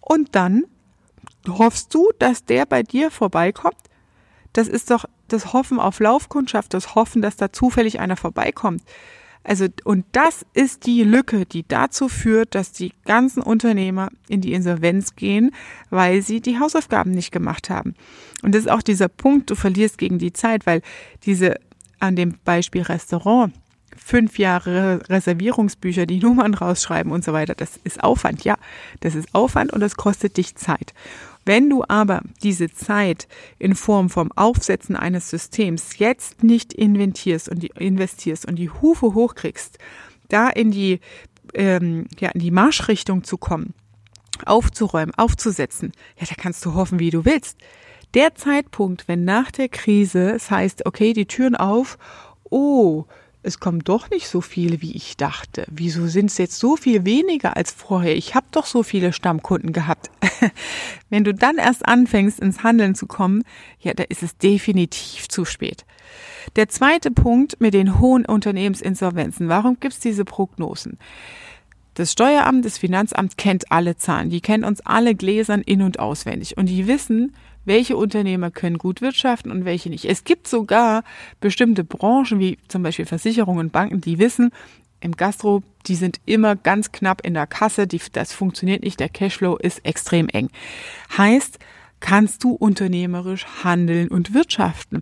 Und 0.02 0.34
dann 0.34 0.64
hoffst 1.48 1.94
du, 1.94 2.10
dass 2.18 2.44
der 2.44 2.66
bei 2.66 2.82
dir 2.82 3.12
vorbeikommt. 3.12 3.78
Das 4.54 4.68
ist 4.68 4.90
doch 4.90 5.06
das 5.28 5.54
Hoffen 5.54 5.80
auf 5.80 6.00
Laufkundschaft, 6.00 6.74
das 6.74 6.96
Hoffen, 6.96 7.22
dass 7.22 7.36
da 7.36 7.54
zufällig 7.54 8.00
einer 8.00 8.18
vorbeikommt. 8.18 8.82
Also, 9.50 9.66
und 9.84 10.06
das 10.12 10.46
ist 10.54 10.86
die 10.86 11.02
Lücke, 11.02 11.48
die 11.48 11.68
dazu 11.68 12.08
führt, 12.08 12.54
dass 12.54 12.72
die 12.72 12.94
ganzen 13.06 13.42
Unternehmer 13.42 14.10
in 14.28 14.42
die 14.42 14.54
Insolvenz 14.54 15.16
gehen, 15.16 15.56
weil 15.90 16.22
sie 16.22 16.40
die 16.40 16.60
Hausaufgaben 16.60 17.10
nicht 17.10 17.32
gemacht 17.32 17.72
haben. 17.72 17.96
Und 18.44 18.54
das 18.54 18.66
ist 18.66 18.70
auch 18.70 18.84
dieser 18.84 19.08
Punkt, 19.08 19.50
du 19.50 19.56
verlierst 19.56 19.98
gegen 19.98 20.20
die 20.20 20.34
Zeit, 20.34 20.68
weil 20.68 20.84
diese, 21.26 21.56
an 22.00 22.16
dem 22.16 22.36
Beispiel 22.46 22.84
Restaurant, 22.84 23.52
fünf 23.98 24.38
Jahre 24.38 25.02
Reservierungsbücher, 25.10 26.06
die 26.06 26.20
Nummern 26.20 26.54
rausschreiben 26.54 27.12
und 27.12 27.24
so 27.24 27.34
weiter, 27.34 27.56
das 27.56 27.80
ist 27.84 28.04
Aufwand, 28.04 28.44
ja, 28.44 28.56
das 29.00 29.16
ist 29.16 29.34
Aufwand 29.34 29.74
und 29.74 29.80
das 29.80 29.96
kostet 29.96 30.38
dich 30.38 30.58
Zeit. 30.58 30.94
Wenn 31.46 31.70
du 31.70 31.84
aber 31.88 32.22
diese 32.44 32.70
Zeit 32.70 33.28
in 33.58 33.76
Form 33.76 34.10
vom 34.10 34.32
Aufsetzen 34.34 34.96
eines 34.96 35.30
Systems 35.30 35.98
jetzt 35.98 36.44
nicht 36.44 36.74
inventierst 36.74 37.50
und 37.50 37.64
die, 37.64 37.72
investierst 37.78 38.46
und 38.46 38.56
die 38.56 38.70
Hufe 38.70 39.14
hochkriegst, 39.14 39.80
da 40.28 40.50
in 40.50 40.72
die, 40.72 41.00
ähm, 41.54 42.08
ja, 42.20 42.30
in 42.30 42.42
die 42.42 42.52
Marschrichtung 42.52 43.24
zu 43.24 43.38
kommen, 43.38 43.74
aufzuräumen, 44.46 45.14
aufzusetzen, 45.16 45.92
ja, 46.20 46.28
da 46.28 46.36
kannst 46.36 46.66
du 46.66 46.74
hoffen, 46.74 47.00
wie 47.00 47.10
du 47.10 47.26
willst. 47.26 47.58
Der 48.14 48.36
Zeitpunkt, 48.36 49.08
wenn 49.08 49.24
nach 49.24 49.52
der 49.52 49.70
Krise 49.70 50.32
es 50.32 50.50
heißt, 50.50 50.86
okay, 50.86 51.14
die 51.14 51.28
Türen 51.28 51.56
auf, 51.56 51.98
oh, 52.50 53.06
es 53.42 53.60
kommen 53.60 53.80
doch 53.80 54.10
nicht 54.10 54.28
so 54.28 54.42
viele, 54.42 54.82
wie 54.82 54.96
ich 54.96 55.16
dachte. 55.16 55.66
Wieso 55.72 56.08
sind 56.08 56.30
es 56.30 56.38
jetzt 56.38 56.60
so 56.60 56.76
viel 56.76 57.06
weniger 57.06 57.56
als 57.56 57.72
vorher? 57.72 58.16
Ich 58.16 58.36
habe 58.36 58.48
doch 58.52 58.66
so 58.66 58.84
viele 58.84 59.14
Stammkunden 59.14 59.72
gehabt. 59.72 60.10
Wenn 61.10 61.24
du 61.24 61.34
dann 61.34 61.58
erst 61.58 61.86
anfängst, 61.86 62.40
ins 62.40 62.64
Handeln 62.64 62.96
zu 62.96 63.08
kommen, 63.08 63.44
ja, 63.80 63.94
da 63.94 64.04
ist 64.04 64.24
es 64.24 64.38
definitiv 64.38 65.30
zu 65.30 65.46
spät. 65.46 65.86
Der 66.58 66.68
zweite 66.68 67.12
Punkt 67.12 67.62
mit 67.62 67.74
den 67.74 68.00
hohen 68.00 68.26
Unternehmensinsolvenzen. 68.26 69.48
Warum 69.48 69.80
gibt 69.80 69.94
es 69.94 70.00
diese 70.00 70.26
Prognosen? 70.26 70.98
Das 71.94 72.12
Steueramt, 72.12 72.66
das 72.66 72.78
Finanzamt 72.78 73.38
kennt 73.38 73.72
alle 73.72 73.96
Zahlen. 73.96 74.30
Die 74.30 74.42
kennen 74.42 74.64
uns 74.64 74.82
alle 74.82 75.16
Gläsern 75.16 75.62
in- 75.62 75.82
und 75.82 76.00
auswendig. 76.00 76.58
Und 76.58 76.68
die 76.68 76.88
wissen, 76.88 77.34
welche 77.66 77.98
Unternehmer 77.98 78.52
können 78.52 78.78
gut 78.78 79.02
wirtschaften 79.02 79.52
und 79.52 79.66
welche 79.66 79.90
nicht. 79.90 80.06
Es 80.06 80.24
gibt 80.24 80.48
sogar 80.48 81.04
bestimmte 81.40 81.84
Branchen, 81.84 82.40
wie 82.40 82.58
zum 82.68 82.84
Beispiel 82.84 83.06
Versicherungen 83.06 83.68
und 83.68 83.72
Banken, 83.72 84.02
die 84.02 84.20
wissen, 84.20 84.52
im 85.02 85.16
Gastro, 85.16 85.64
die 85.88 85.96
sind 85.96 86.20
immer 86.26 86.56
ganz 86.56 86.92
knapp 86.92 87.26
in 87.26 87.34
der 87.34 87.48
Kasse, 87.48 87.88
die, 87.88 88.02
das 88.12 88.34
funktioniert 88.34 88.84
nicht, 88.84 89.00
der 89.00 89.10
Cashflow 89.10 89.56
ist 89.56 89.86
extrem 89.86 90.28
eng. 90.30 90.50
Heißt, 91.18 91.60
kannst 92.00 92.44
du 92.44 92.52
unternehmerisch 92.52 93.46
handeln 93.64 94.10
und 94.10 94.34
wirtschaften. 94.34 95.02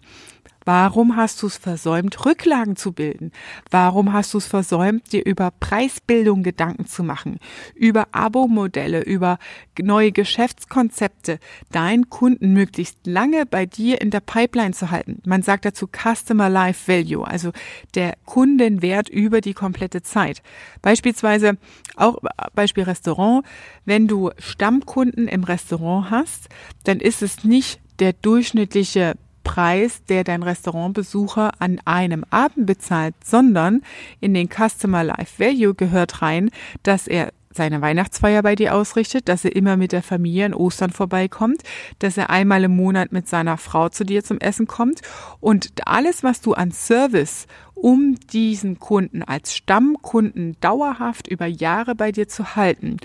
Warum 0.67 1.15
hast 1.15 1.41
du 1.41 1.47
es 1.47 1.55
versäumt, 1.55 2.25
Rücklagen 2.25 2.75
zu 2.75 2.91
bilden? 2.91 3.31
Warum 3.71 4.11
hast 4.11 4.33
du 4.33 4.37
es 4.37 4.47
versäumt, 4.47 5.13
dir 5.13 5.25
über 5.25 5.49
Preisbildung 5.61 6.43
Gedanken 6.43 6.85
zu 6.85 7.05
machen, 7.05 7.39
über 7.73 8.09
Abo-Modelle, 8.11 9.01
über 9.01 9.39
neue 9.81 10.11
Geschäftskonzepte, 10.11 11.39
deinen 11.71 12.09
Kunden 12.09 12.51
möglichst 12.51 12.97
lange 13.07 13.45
bei 13.45 13.65
dir 13.65 14.01
in 14.01 14.09
der 14.09 14.19
Pipeline 14.19 14.73
zu 14.73 14.91
halten? 14.91 15.21
Man 15.25 15.41
sagt 15.41 15.63
dazu 15.63 15.87
Customer 15.87 16.49
Life 16.49 16.91
Value, 16.91 17.25
also 17.25 17.53
der 17.95 18.17
Kundenwert 18.25 19.07
über 19.07 19.39
die 19.39 19.53
komplette 19.53 20.01
Zeit. 20.01 20.41
Beispielsweise 20.81 21.57
auch 21.95 22.17
Beispiel 22.55 22.83
Restaurant. 22.83 23.45
Wenn 23.85 24.09
du 24.09 24.31
Stammkunden 24.37 25.29
im 25.29 25.45
Restaurant 25.45 26.11
hast, 26.11 26.49
dann 26.83 26.99
ist 26.99 27.21
es 27.21 27.45
nicht 27.45 27.79
der 27.99 28.11
durchschnittliche 28.11 29.15
Preis, 29.47 30.03
der 30.09 30.23
dein 30.23 30.43
Restaurantbesucher 30.43 31.51
an 31.59 31.79
einem 31.85 32.25
Abend 32.29 32.65
bezahlt, 32.65 33.15
sondern 33.23 33.81
in 34.19 34.33
den 34.33 34.49
Customer 34.49 35.03
Life 35.03 35.43
Value 35.43 35.73
gehört 35.73 36.21
rein, 36.21 36.51
dass 36.83 37.07
er 37.07 37.31
seine 37.57 37.81
Weihnachtsfeier 37.81 38.43
bei 38.43 38.55
dir 38.55 38.75
ausrichtet, 38.75 39.27
dass 39.27 39.43
er 39.43 39.55
immer 39.55 39.77
mit 39.77 39.91
der 39.91 40.03
Familie 40.03 40.45
an 40.45 40.53
Ostern 40.53 40.91
vorbeikommt, 40.91 41.63
dass 41.99 42.17
er 42.17 42.29
einmal 42.29 42.63
im 42.63 42.75
Monat 42.75 43.11
mit 43.11 43.27
seiner 43.27 43.57
Frau 43.57 43.89
zu 43.89 44.05
dir 44.05 44.23
zum 44.23 44.37
Essen 44.39 44.67
kommt. 44.67 45.01
Und 45.39 45.71
alles, 45.85 46.23
was 46.23 46.41
du 46.41 46.53
an 46.53 46.71
Service 46.71 47.47
um 47.73 48.15
diesen 48.31 48.79
Kunden 48.79 49.23
als 49.23 49.55
Stammkunden 49.55 50.55
dauerhaft 50.61 51.27
über 51.27 51.45
Jahre 51.45 51.95
bei 51.95 52.11
dir 52.11 52.27
zu 52.27 52.55
halten, 52.55 52.97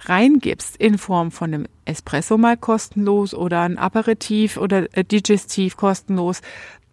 reingibst 0.00 0.76
in 0.76 0.98
Form 0.98 1.30
von 1.30 1.54
einem 1.54 1.66
Espresso 1.84 2.38
mal 2.38 2.56
kostenlos 2.56 3.34
oder 3.34 3.62
ein 3.62 3.78
Aperitif 3.78 4.56
oder 4.56 4.82
Digestiv 4.82 5.76
kostenlos, 5.76 6.40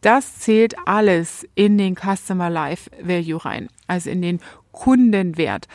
das 0.01 0.39
zählt 0.39 0.75
alles 0.85 1.47
in 1.55 1.77
den 1.77 1.95
Customer 1.95 2.50
Life 2.50 2.91
Value 3.01 3.43
rein, 3.43 3.69
also 3.88 4.09
in 4.09 4.21
den 4.21 4.39
Kundenwert. 4.71 5.67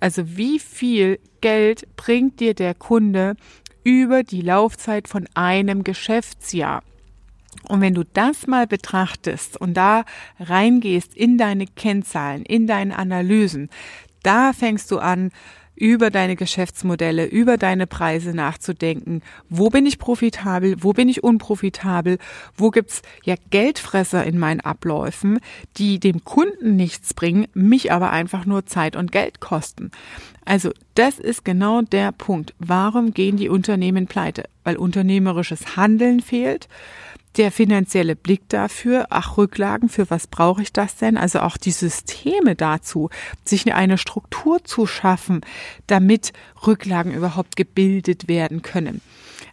Also 0.00 0.36
wie 0.36 0.58
viel 0.58 1.18
Geld 1.40 1.88
bringt 1.96 2.38
dir 2.40 2.54
der 2.54 2.74
Kunde 2.74 3.34
über 3.82 4.22
die 4.22 4.42
Laufzeit 4.42 5.08
von 5.08 5.26
einem 5.34 5.82
Geschäftsjahr? 5.82 6.82
Und 7.68 7.80
wenn 7.80 7.94
du 7.94 8.04
das 8.04 8.46
mal 8.46 8.66
betrachtest 8.66 9.56
und 9.60 9.74
da 9.74 10.04
reingehst 10.38 11.16
in 11.16 11.38
deine 11.38 11.66
Kennzahlen, 11.66 12.44
in 12.44 12.66
deine 12.66 12.98
Analysen, 12.98 13.68
da 14.22 14.52
fängst 14.52 14.90
du 14.90 14.98
an, 14.98 15.30
über 15.82 16.10
deine 16.10 16.36
Geschäftsmodelle, 16.36 17.24
über 17.24 17.56
deine 17.56 17.88
Preise 17.88 18.32
nachzudenken. 18.32 19.20
Wo 19.48 19.68
bin 19.68 19.84
ich 19.84 19.98
profitabel? 19.98 20.76
Wo 20.78 20.92
bin 20.92 21.08
ich 21.08 21.24
unprofitabel? 21.24 22.18
Wo 22.56 22.70
gibt's 22.70 23.02
ja 23.24 23.34
Geldfresser 23.50 24.22
in 24.22 24.38
meinen 24.38 24.60
Abläufen, 24.60 25.40
die 25.78 25.98
dem 25.98 26.22
Kunden 26.22 26.76
nichts 26.76 27.14
bringen, 27.14 27.48
mich 27.52 27.90
aber 27.90 28.10
einfach 28.10 28.46
nur 28.46 28.64
Zeit 28.64 28.94
und 28.94 29.10
Geld 29.10 29.40
kosten? 29.40 29.90
Also, 30.44 30.70
das 30.94 31.18
ist 31.18 31.44
genau 31.44 31.82
der 31.82 32.12
Punkt. 32.12 32.54
Warum 32.60 33.12
gehen 33.12 33.36
die 33.36 33.48
Unternehmen 33.48 34.06
pleite? 34.06 34.44
Weil 34.62 34.76
unternehmerisches 34.76 35.76
Handeln 35.76 36.20
fehlt 36.20 36.68
der 37.36 37.50
finanzielle 37.50 38.16
Blick 38.16 38.48
dafür, 38.48 39.06
ach 39.10 39.36
Rücklagen, 39.36 39.88
für 39.88 40.10
was 40.10 40.26
brauche 40.26 40.62
ich 40.62 40.72
das 40.72 40.96
denn? 40.96 41.16
Also 41.16 41.40
auch 41.40 41.56
die 41.56 41.70
Systeme 41.70 42.54
dazu, 42.54 43.08
sich 43.44 43.72
eine 43.72 43.98
Struktur 43.98 44.64
zu 44.64 44.86
schaffen, 44.86 45.40
damit 45.86 46.32
Rücklagen 46.66 47.12
überhaupt 47.14 47.56
gebildet 47.56 48.28
werden 48.28 48.62
können. 48.62 49.00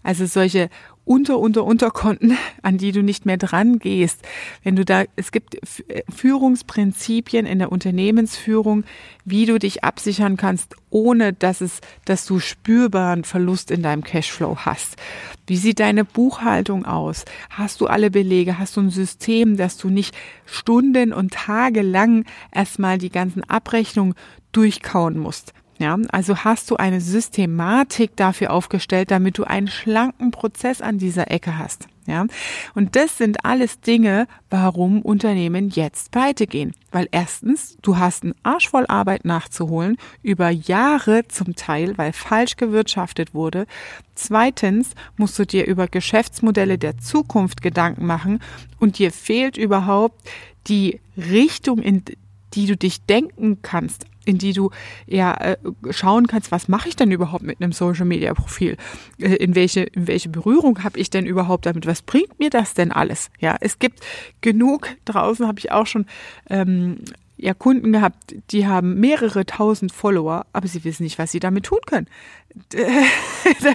Also 0.04 0.26
solche 0.26 0.70
unter, 1.10 1.40
unter, 1.40 1.64
Unterkonten, 1.64 2.38
an 2.62 2.78
die 2.78 2.92
du 2.92 3.02
nicht 3.02 3.26
mehr 3.26 3.38
dran 3.38 3.80
gehst. 3.80 4.22
Wenn 4.64 4.76
du 4.76 4.86
da, 4.86 5.06
es 5.16 5.32
gibt 5.32 5.56
äh, 5.90 6.04
Führungsprinzipien 6.08 7.48
in 7.48 7.58
der 7.58 7.72
Unternehmensführung, 7.72 8.84
wie 9.26 9.48
du 9.48 9.58
dich 9.58 9.84
absichern 9.84 10.38
kannst, 10.38 10.76
ohne 10.92 11.34
dass 11.34 11.62
es, 11.62 11.82
dass 12.06 12.28
du 12.28 12.40
spürbaren 12.40 13.24
Verlust 13.24 13.72
in 13.72 13.82
deinem 13.82 14.04
Cashflow 14.04 14.56
hast. 14.58 14.98
Wie 15.48 15.58
sieht 15.58 15.80
deine 15.80 16.06
Buchhaltung 16.06 16.86
aus? 16.86 17.26
Hast 17.50 17.82
du 17.82 17.88
alle 17.88 18.12
Belege? 18.12 18.60
Hast 18.60 18.78
du 18.78 18.82
ein 18.82 18.92
System, 18.92 19.58
dass 19.58 19.78
du 19.78 19.90
nicht 19.90 20.16
Stunden 20.46 21.12
und 21.12 21.34
Tage 21.34 21.82
lang 21.82 22.24
erstmal 22.52 23.00
die 23.00 23.10
ganzen 23.10 23.44
Abrechnungen 23.44 24.14
durchkauen 24.52 25.18
musst? 25.18 25.56
Ja, 25.80 25.98
also 26.12 26.36
hast 26.44 26.70
du 26.70 26.76
eine 26.76 27.00
Systematik 27.00 28.18
dafür 28.18 28.52
aufgestellt, 28.52 29.12
damit 29.12 29.38
du 29.38 29.46
einen 29.46 29.70
schlanken 29.70 30.32
Prozess 30.32 30.82
an 30.82 30.98
dieser 30.98 31.32
Ecke 31.32 31.58
hast. 31.58 31.88
Ja, 32.06 32.26
und 32.76 32.98
das 32.98 33.18
sind 33.18 33.46
alles 33.46 33.80
Dinge, 33.80 34.28
warum 34.50 35.02
Unternehmen 35.02 35.70
jetzt 35.70 36.12
pleite 36.12 36.48
gehen. 36.48 36.74
Weil 36.92 37.08
erstens, 37.12 37.78
du 37.82 37.98
hast 37.98 38.24
einen 38.24 38.34
Arsch 38.44 38.68
voll 38.68 38.86
Arbeit 38.88 39.24
nachzuholen, 39.24 39.96
über 40.22 40.50
Jahre 40.50 41.28
zum 41.30 41.56
Teil, 41.56 41.98
weil 41.98 42.12
falsch 42.12 42.58
gewirtschaftet 42.58 43.34
wurde. 43.34 43.66
Zweitens 44.16 44.96
musst 45.16 45.40
du 45.40 45.46
dir 45.46 45.66
über 45.66 45.88
Geschäftsmodelle 45.88 46.78
der 46.78 46.98
Zukunft 46.98 47.62
Gedanken 47.62 48.06
machen 48.06 48.40
und 48.80 48.98
dir 48.98 49.12
fehlt 49.14 49.56
überhaupt 49.56 50.30
die 50.68 51.00
Richtung, 51.16 51.78
in 51.78 52.04
die 52.54 52.66
du 52.66 52.76
dich 52.76 53.06
denken 53.06 53.62
kannst 53.62 54.08
in 54.30 54.38
die 54.38 54.54
du 54.54 54.70
ja 55.08 55.34
äh, 55.34 55.58
schauen 55.90 56.28
kannst, 56.28 56.52
was 56.52 56.68
mache 56.68 56.90
ich 56.90 56.96
denn 56.96 57.12
überhaupt 57.12 57.44
mit 57.44 57.62
einem 57.62 57.72
Social 57.72 58.06
Media 58.06 58.34
Profil? 58.34 58.78
Äh, 59.20 59.36
in 59.36 59.56
welche 59.56 59.82
in 59.82 60.08
welche 60.08 60.30
Berührung 60.30 60.84
habe 60.84 61.00
ich 61.00 61.10
denn 61.10 61.26
überhaupt 61.26 61.66
damit? 61.66 61.88
Was 61.88 62.02
bringt 62.02 62.40
mir 62.40 62.50
das 62.50 62.74
denn 62.74 62.92
alles? 62.92 63.32
Ja, 63.40 63.58
es 63.60 63.80
gibt 63.80 64.00
genug 64.42 64.90
draußen, 65.06 65.48
habe 65.48 65.60
ich 65.60 65.72
auch 65.72 65.88
schon 65.88 66.06
ähm, 66.50 66.98
ja 67.38 67.54
Kunden 67.54 67.92
gehabt, 67.92 68.36
die 68.52 68.68
haben 68.68 69.00
mehrere 69.00 69.46
tausend 69.46 69.92
Follower, 69.92 70.46
aber 70.54 70.68
sie 70.68 70.84
wissen 70.84 71.04
nicht, 71.04 71.18
was 71.18 71.32
sie 71.32 71.40
damit 71.40 71.66
tun 71.66 71.80
können. 71.86 72.08
da 72.70 73.74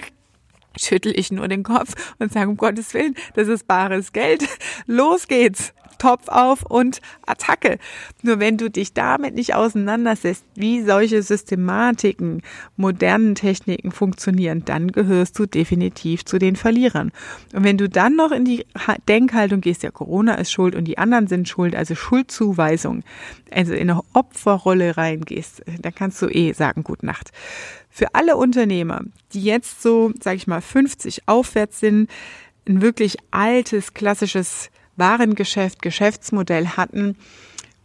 schüttel 0.77 1.17
ich 1.17 1.31
nur 1.31 1.47
den 1.47 1.63
Kopf 1.63 2.15
und 2.19 2.31
sage, 2.31 2.49
um 2.49 2.57
Gottes 2.57 2.93
Willen, 2.93 3.15
das 3.33 3.47
ist 3.47 3.67
bares 3.67 4.13
Geld. 4.13 4.45
Los 4.85 5.27
geht's. 5.27 5.73
Topf 5.97 6.27
auf 6.27 6.63
und 6.63 7.01
Attacke. 7.25 7.77
Nur 8.21 8.39
wenn 8.39 8.57
du 8.57 8.69
dich 8.69 8.93
damit 8.93 9.35
nicht 9.35 9.55
auseinandersetzt, 9.55 10.45
wie 10.55 10.81
solche 10.81 11.21
Systematiken, 11.21 12.41
modernen 12.77 13.35
Techniken 13.35 13.91
funktionieren, 13.91 14.63
dann 14.65 14.91
gehörst 14.91 15.37
du 15.39 15.45
definitiv 15.45 16.25
zu 16.25 16.37
den 16.37 16.55
Verlierern. 16.55 17.11
Und 17.53 17.63
wenn 17.63 17.77
du 17.77 17.89
dann 17.89 18.15
noch 18.15 18.31
in 18.31 18.45
die 18.45 18.65
Denkhaltung 19.07 19.61
gehst, 19.61 19.83
ja, 19.83 19.91
Corona 19.91 20.35
ist 20.35 20.51
schuld 20.51 20.75
und 20.75 20.85
die 20.85 20.97
anderen 20.97 21.27
sind 21.27 21.47
schuld, 21.47 21.75
also 21.75 21.95
Schuldzuweisung, 21.95 23.03
also 23.51 23.73
in 23.73 23.89
eine 23.89 24.01
Opferrolle 24.13 24.97
reingehst, 24.97 25.63
dann 25.81 25.95
kannst 25.95 26.21
du 26.21 26.27
eh 26.27 26.53
sagen, 26.53 26.83
gut 26.83 27.03
Nacht. 27.03 27.31
Für 27.89 28.13
alle 28.13 28.35
Unternehmer, 28.35 29.01
die 29.31 29.41
jetzt 29.41 29.81
so, 29.81 30.11
sag 30.21 30.35
ich 30.35 30.47
mal, 30.47 30.61
50 30.61 31.27
aufwärts 31.27 31.79
sind, 31.79 32.09
ein 32.67 32.81
wirklich 32.81 33.17
altes, 33.31 33.93
klassisches 33.93 34.69
Warengeschäft, 34.97 35.81
Geschäftsmodell 35.81 36.69
hatten, 36.69 37.17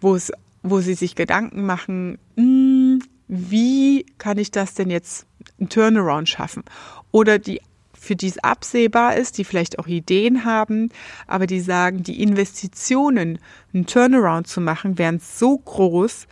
wo 0.01 0.14
es, 0.14 0.33
wo 0.62 0.81
sie 0.81 0.94
sich 0.94 1.14
Gedanken 1.14 1.64
machen, 1.66 2.18
mh, 2.37 2.42
hm, 2.42 3.03
wie 3.29 4.07
kann 4.18 4.38
ich 4.38 4.51
das 4.51 4.75
denn 4.75 4.90
jetzt 4.90 5.27
ein 5.61 5.68
Turnaround 5.68 6.29
schaffen? 6.29 6.64
Oder 7.12 7.38
die 7.38 7.61
für 8.01 8.16
die 8.16 8.29
es 8.29 8.38
absehbar 8.38 9.16
ist, 9.16 9.37
die 9.37 9.44
vielleicht 9.44 9.79
auch 9.79 9.87
Ideen 9.87 10.46
haben, 10.46 10.88
aber 11.27 11.46
die 11.46 11.61
sagen, 11.61 12.03
die 12.03 12.23
Investitionen, 12.23 13.38
einen 13.75 13.85
Turnaround 13.85 14.49
zu 14.49 14.62
machen, 14.62 14.96
wären 14.96 15.20
so 15.20 15.59
groß, 15.59 16.27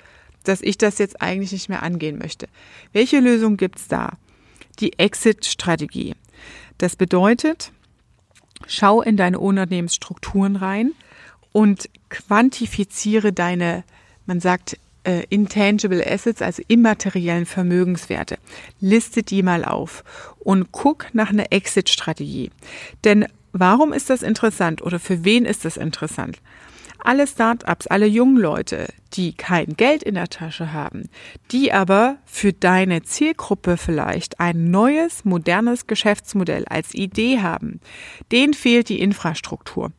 dass 0.45 0.63
ich 0.63 0.79
das 0.79 0.97
jetzt 0.99 1.21
eigentlich 1.21 1.53
nicht 1.53 1.69
mehr 1.69 1.83
angehen 1.83 2.17
möchte. 2.17 2.49
Welche 2.95 3.21
Lösung 3.21 3.59
gibt's 3.59 3.87
da? 3.87 4.13
Die 4.81 4.99
Exit-Strategie. 4.99 6.15
Das 6.79 6.97
bedeutet, 6.97 7.71
Schau 8.67 9.03
in 9.03 9.17
deine 9.17 9.39
Unternehmensstrukturen 9.39 10.57
rein 10.57 10.93
und 11.53 11.89
quantifiziere 12.09 13.33
deine, 13.33 13.85
man 14.27 14.41
sagt, 14.41 14.79
äh, 15.05 15.25
intangible 15.31 16.05
Assets, 16.07 16.43
also 16.43 16.63
immateriellen 16.69 17.47
Vermögenswerte. 17.47 18.39
Liste 18.81 19.23
die 19.23 19.43
mal 19.43 19.65
auf 19.65 20.05
und 20.39 20.73
guck 20.73 21.07
nach 21.15 21.31
einer 21.31 21.53
Exit-Strategie. 21.53 22.51
Denn 23.05 23.27
warum 23.53 23.93
ist 23.93 24.11
das 24.11 24.23
interessant 24.23 24.83
oder 24.83 24.99
für 24.99 25.25
wen 25.25 25.45
ist 25.45 25.65
das 25.65 25.77
interessant? 25.77 26.39
Alle 26.99 27.27
Startups, 27.27 27.87
alle 27.87 28.07
jungen 28.07 28.37
Leute, 28.37 28.89
die 29.15 29.33
kein 29.33 29.77
Geld 29.77 30.03
in 30.03 30.15
der 30.15 30.29
Tasche 30.29 30.73
haben, 30.73 31.09
die 31.51 31.73
aber 31.73 32.19
für 32.27 32.53
deine 32.53 33.03
Zielgruppe 33.03 33.77
vielleicht 33.77 34.41
ein 34.41 34.71
neues, 34.71 35.25
modernes 35.25 35.87
Geschäftsmodell 35.87 36.65
als 36.67 36.95
Idee 36.95 37.41
haben, 37.41 37.81
denen 38.33 38.55
fehlt 38.55 38.89
die 38.89 39.01
Infrastruktur. 39.01 39.93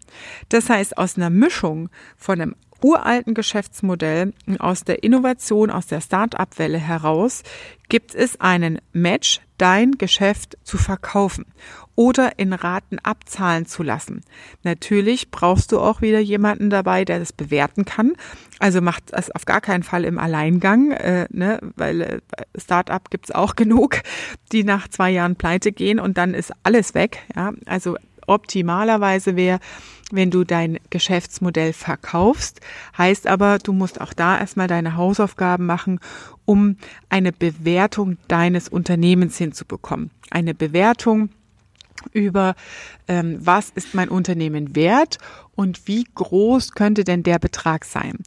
Das 0.49 0.69
heißt, 0.69 0.97
aus 0.97 1.17
einer 1.17 1.29
Mischung 1.29 1.89
von 2.17 2.41
einem 2.41 2.55
uralten 2.81 3.33
Geschäftsmodell, 3.33 4.33
aus 4.59 4.83
der 4.83 5.03
Innovation, 5.03 5.69
aus 5.69 5.87
der 5.87 6.01
Start-up-Welle 6.01 6.77
heraus, 6.77 7.43
gibt 7.89 8.15
es 8.15 8.39
einen 8.39 8.79
Match, 8.93 9.41
dein 9.59 9.93
Geschäft 9.93 10.57
zu 10.63 10.77
verkaufen 10.77 11.45
oder 11.99 12.39
in 12.39 12.53
Raten 12.53 12.97
abzahlen 12.99 13.65
zu 13.65 13.83
lassen. 13.83 14.21
Natürlich 14.63 15.31
brauchst 15.31 15.73
du 15.73 15.79
auch 15.79 16.01
wieder 16.01 16.19
jemanden 16.19 16.69
dabei, 16.69 17.03
der 17.03 17.19
das 17.19 17.33
bewerten 17.33 17.83
kann. 17.83 18.13
Also 18.57 18.79
macht 18.79 19.11
das 19.11 19.29
auf 19.31 19.43
gar 19.43 19.59
keinen 19.59 19.83
Fall 19.83 20.05
im 20.05 20.17
Alleingang, 20.17 20.91
äh, 20.91 21.27
ne, 21.29 21.59
weil 21.75 22.01
äh, 22.01 22.19
Start-up 22.57 23.11
gibt's 23.11 23.31
auch 23.31 23.55
genug, 23.57 24.01
die 24.53 24.63
nach 24.63 24.87
zwei 24.87 25.11
Jahren 25.11 25.35
pleite 25.35 25.73
gehen 25.73 25.99
und 25.99 26.17
dann 26.17 26.33
ist 26.33 26.53
alles 26.63 26.93
weg. 26.93 27.19
Ja, 27.35 27.51
also 27.65 27.97
optimalerweise 28.29 29.35
wäre, 29.35 29.59
wenn 30.11 30.31
du 30.31 30.43
dein 30.43 30.79
Geschäftsmodell 30.89 31.73
verkaufst, 31.73 32.61
heißt 32.97 33.27
aber, 33.27 33.59
du 33.59 33.73
musst 33.73 34.01
auch 34.01 34.13
da 34.13 34.39
erstmal 34.39 34.67
deine 34.67 34.95
Hausaufgaben 34.95 35.65
machen, 35.65 35.99
um 36.45 36.77
eine 37.09 37.31
Bewertung 37.31 38.17
deines 38.27 38.69
Unternehmens 38.69 39.37
hinzubekommen. 39.37 40.09
Eine 40.31 40.55
Bewertung, 40.55 41.29
über 42.13 42.55
ähm, 43.07 43.37
was 43.41 43.71
ist 43.71 43.93
mein 43.93 44.09
Unternehmen 44.09 44.75
wert 44.75 45.17
und 45.55 45.87
wie 45.87 46.05
groß 46.15 46.71
könnte 46.71 47.03
denn 47.03 47.23
der 47.23 47.39
Betrag 47.39 47.85
sein. 47.85 48.17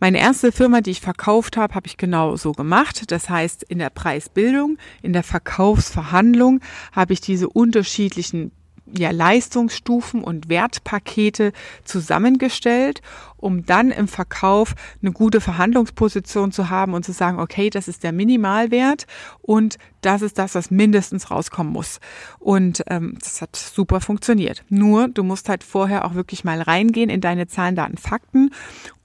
Meine 0.00 0.18
erste 0.18 0.52
Firma, 0.52 0.80
die 0.80 0.92
ich 0.92 1.00
verkauft 1.00 1.56
habe, 1.56 1.74
habe 1.74 1.86
ich 1.86 1.96
genau 1.96 2.36
so 2.36 2.52
gemacht. 2.52 3.10
Das 3.12 3.28
heißt, 3.28 3.62
in 3.64 3.78
der 3.78 3.90
Preisbildung, 3.90 4.78
in 5.02 5.12
der 5.12 5.22
Verkaufsverhandlung 5.22 6.60
habe 6.92 7.12
ich 7.12 7.20
diese 7.20 7.48
unterschiedlichen 7.48 8.52
ja, 8.96 9.10
Leistungsstufen 9.10 10.22
und 10.22 10.48
Wertpakete 10.48 11.52
zusammengestellt, 11.84 13.02
um 13.36 13.64
dann 13.64 13.90
im 13.90 14.08
Verkauf 14.08 14.74
eine 15.02 15.12
gute 15.12 15.40
Verhandlungsposition 15.40 16.52
zu 16.52 16.70
haben 16.70 16.94
und 16.94 17.04
zu 17.04 17.12
sagen, 17.12 17.38
okay, 17.38 17.70
das 17.70 17.88
ist 17.88 18.02
der 18.02 18.12
Minimalwert 18.12 19.06
und 19.42 19.78
das 20.00 20.22
ist 20.22 20.38
das, 20.38 20.54
was 20.54 20.70
mindestens 20.70 21.30
rauskommen 21.30 21.72
muss. 21.72 22.00
Und 22.38 22.82
ähm, 22.88 23.16
das 23.20 23.40
hat 23.42 23.56
super 23.56 24.00
funktioniert. 24.00 24.64
Nur, 24.68 25.08
du 25.08 25.22
musst 25.22 25.48
halt 25.48 25.64
vorher 25.64 26.04
auch 26.04 26.14
wirklich 26.14 26.44
mal 26.44 26.60
reingehen 26.60 27.10
in 27.10 27.20
deine 27.20 27.46
Zahlen, 27.46 27.76
Daten, 27.76 27.96
Fakten. 27.96 28.50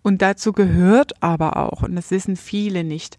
Und 0.01 0.21
dazu 0.21 0.51
gehört 0.51 1.23
aber 1.23 1.57
auch, 1.57 1.83
und 1.83 1.95
das 1.95 2.11
wissen 2.11 2.35
viele 2.35 2.83
nicht, 2.83 3.17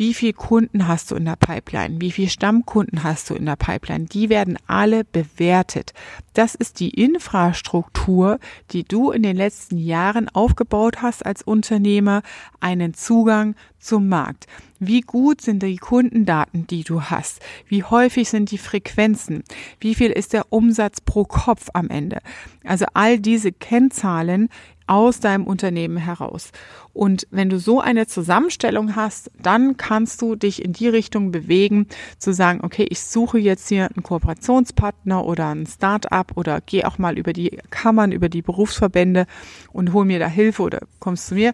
wie 0.00 0.14
viel 0.14 0.32
Kunden 0.32 0.88
hast 0.88 1.10
du 1.10 1.14
in 1.14 1.26
der 1.26 1.36
Pipeline? 1.36 2.00
Wie 2.00 2.10
viel 2.10 2.30
Stammkunden 2.30 3.04
hast 3.04 3.28
du 3.28 3.34
in 3.34 3.44
der 3.44 3.56
Pipeline? 3.56 4.06
Die 4.06 4.30
werden 4.30 4.56
alle 4.66 5.04
bewertet. 5.04 5.92
Das 6.32 6.54
ist 6.54 6.80
die 6.80 6.88
Infrastruktur, 6.88 8.38
die 8.70 8.82
du 8.82 9.10
in 9.10 9.22
den 9.22 9.36
letzten 9.36 9.76
Jahren 9.76 10.30
aufgebaut 10.30 11.02
hast 11.02 11.26
als 11.26 11.42
Unternehmer, 11.42 12.22
einen 12.60 12.94
Zugang 12.94 13.56
zum 13.78 14.08
Markt. 14.08 14.46
Wie 14.78 15.02
gut 15.02 15.42
sind 15.42 15.62
die 15.62 15.76
Kundendaten, 15.76 16.66
die 16.66 16.82
du 16.82 17.02
hast? 17.02 17.40
Wie 17.68 17.84
häufig 17.84 18.30
sind 18.30 18.50
die 18.52 18.58
Frequenzen? 18.58 19.44
Wie 19.80 19.94
viel 19.94 20.12
ist 20.12 20.32
der 20.32 20.50
Umsatz 20.50 21.02
pro 21.02 21.24
Kopf 21.24 21.68
am 21.74 21.90
Ende? 21.90 22.20
Also 22.64 22.86
all 22.94 23.18
diese 23.18 23.52
Kennzahlen 23.52 24.48
aus 24.90 25.20
deinem 25.20 25.44
Unternehmen 25.44 25.98
heraus. 25.98 26.50
Und 26.92 27.28
wenn 27.30 27.48
du 27.48 27.60
so 27.60 27.80
eine 27.80 28.08
Zusammenstellung 28.08 28.96
hast, 28.96 29.30
dann 29.40 29.76
kannst 29.76 30.20
du 30.20 30.34
dich 30.34 30.64
in 30.64 30.72
die 30.72 30.88
Richtung 30.88 31.30
bewegen, 31.30 31.86
zu 32.18 32.34
sagen, 32.34 32.60
okay, 32.64 32.88
ich 32.90 33.00
suche 33.00 33.38
jetzt 33.38 33.68
hier 33.68 33.84
einen 33.84 34.02
Kooperationspartner 34.02 35.24
oder 35.24 35.54
ein 35.54 35.64
Start-up 35.64 36.32
oder 36.34 36.60
gehe 36.60 36.88
auch 36.88 36.98
mal 36.98 37.16
über 37.16 37.32
die 37.32 37.56
Kammern, 37.70 38.10
über 38.10 38.28
die 38.28 38.42
Berufsverbände 38.42 39.26
und 39.72 39.92
hol 39.92 40.04
mir 40.04 40.18
da 40.18 40.26
Hilfe 40.26 40.64
oder 40.64 40.80
kommst 40.98 41.28
zu 41.28 41.36
mir 41.36 41.52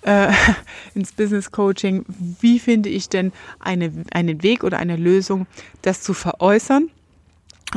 äh, 0.00 0.32
ins 0.94 1.12
Business 1.12 1.50
Coaching. 1.50 2.06
Wie 2.40 2.58
finde 2.58 2.88
ich 2.88 3.10
denn 3.10 3.32
eine, 3.60 3.92
einen 4.12 4.42
Weg 4.42 4.64
oder 4.64 4.78
eine 4.78 4.96
Lösung, 4.96 5.46
das 5.82 6.00
zu 6.00 6.14
veräußern? 6.14 6.88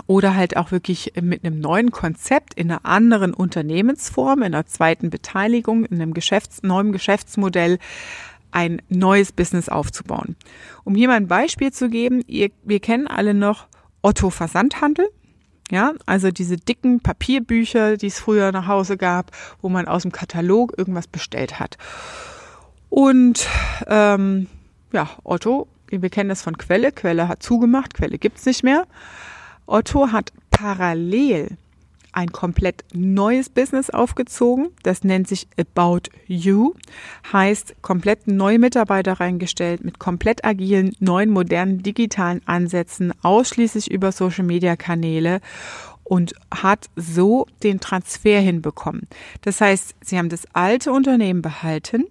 Oder 0.07 0.35
halt 0.35 0.57
auch 0.57 0.71
wirklich 0.71 1.13
mit 1.21 1.43
einem 1.43 1.59
neuen 1.59 1.91
Konzept 1.91 2.53
in 2.53 2.71
einer 2.71 2.85
anderen 2.85 3.33
Unternehmensform, 3.33 4.39
in 4.39 4.53
einer 4.53 4.65
zweiten 4.65 5.09
Beteiligung, 5.09 5.85
in 5.85 6.01
einem 6.01 6.13
Geschäfts-, 6.13 6.63
neuen 6.63 6.91
Geschäftsmodell 6.91 7.77
ein 8.51 8.81
neues 8.89 9.31
Business 9.31 9.69
aufzubauen. 9.69 10.35
Um 10.83 10.95
hier 10.95 11.07
mal 11.07 11.15
ein 11.15 11.27
Beispiel 11.27 11.71
zu 11.71 11.89
geben, 11.89 12.21
ihr, 12.27 12.51
wir 12.63 12.79
kennen 12.79 13.07
alle 13.07 13.33
noch 13.33 13.67
Otto 14.01 14.29
Versandhandel. 14.29 15.09
Ja, 15.69 15.93
also 16.05 16.31
diese 16.31 16.57
dicken 16.57 16.99
Papierbücher, 16.99 17.95
die 17.95 18.07
es 18.07 18.19
früher 18.19 18.51
nach 18.51 18.67
Hause 18.67 18.97
gab, 18.97 19.31
wo 19.61 19.69
man 19.69 19.87
aus 19.87 20.01
dem 20.01 20.11
Katalog 20.11 20.73
irgendwas 20.77 21.07
bestellt 21.07 21.61
hat. 21.61 21.77
Und 22.89 23.47
ähm, 23.87 24.47
ja, 24.91 25.09
Otto, 25.23 25.69
wir 25.87 26.09
kennen 26.09 26.27
das 26.27 26.41
von 26.41 26.57
Quelle. 26.57 26.91
Quelle 26.91 27.29
hat 27.29 27.41
zugemacht, 27.41 27.93
Quelle 27.93 28.17
gibt's 28.17 28.45
nicht 28.45 28.63
mehr. 28.63 28.85
Otto 29.65 30.11
hat 30.11 30.31
parallel 30.49 31.57
ein 32.13 32.31
komplett 32.31 32.83
neues 32.93 33.49
Business 33.49 33.89
aufgezogen. 33.89 34.69
Das 34.83 35.03
nennt 35.03 35.27
sich 35.27 35.47
About 35.57 36.09
You. 36.27 36.73
Heißt 37.31 37.75
komplett 37.81 38.27
neue 38.27 38.59
Mitarbeiter 38.59 39.13
reingestellt 39.13 39.83
mit 39.83 39.99
komplett 39.99 40.43
agilen, 40.43 40.93
neuen, 40.99 41.29
modernen, 41.29 41.83
digitalen 41.83 42.41
Ansätzen, 42.45 43.13
ausschließlich 43.21 43.89
über 43.91 44.11
Social 44.11 44.43
Media 44.43 44.75
Kanäle 44.75 45.39
und 46.03 46.33
hat 46.53 46.89
so 46.95 47.47
den 47.63 47.79
Transfer 47.79 48.39
hinbekommen. 48.39 49.07
Das 49.41 49.61
heißt, 49.61 49.95
sie 50.01 50.17
haben 50.17 50.29
das 50.29 50.43
alte 50.53 50.91
Unternehmen 50.91 51.41
behalten, 51.41 52.03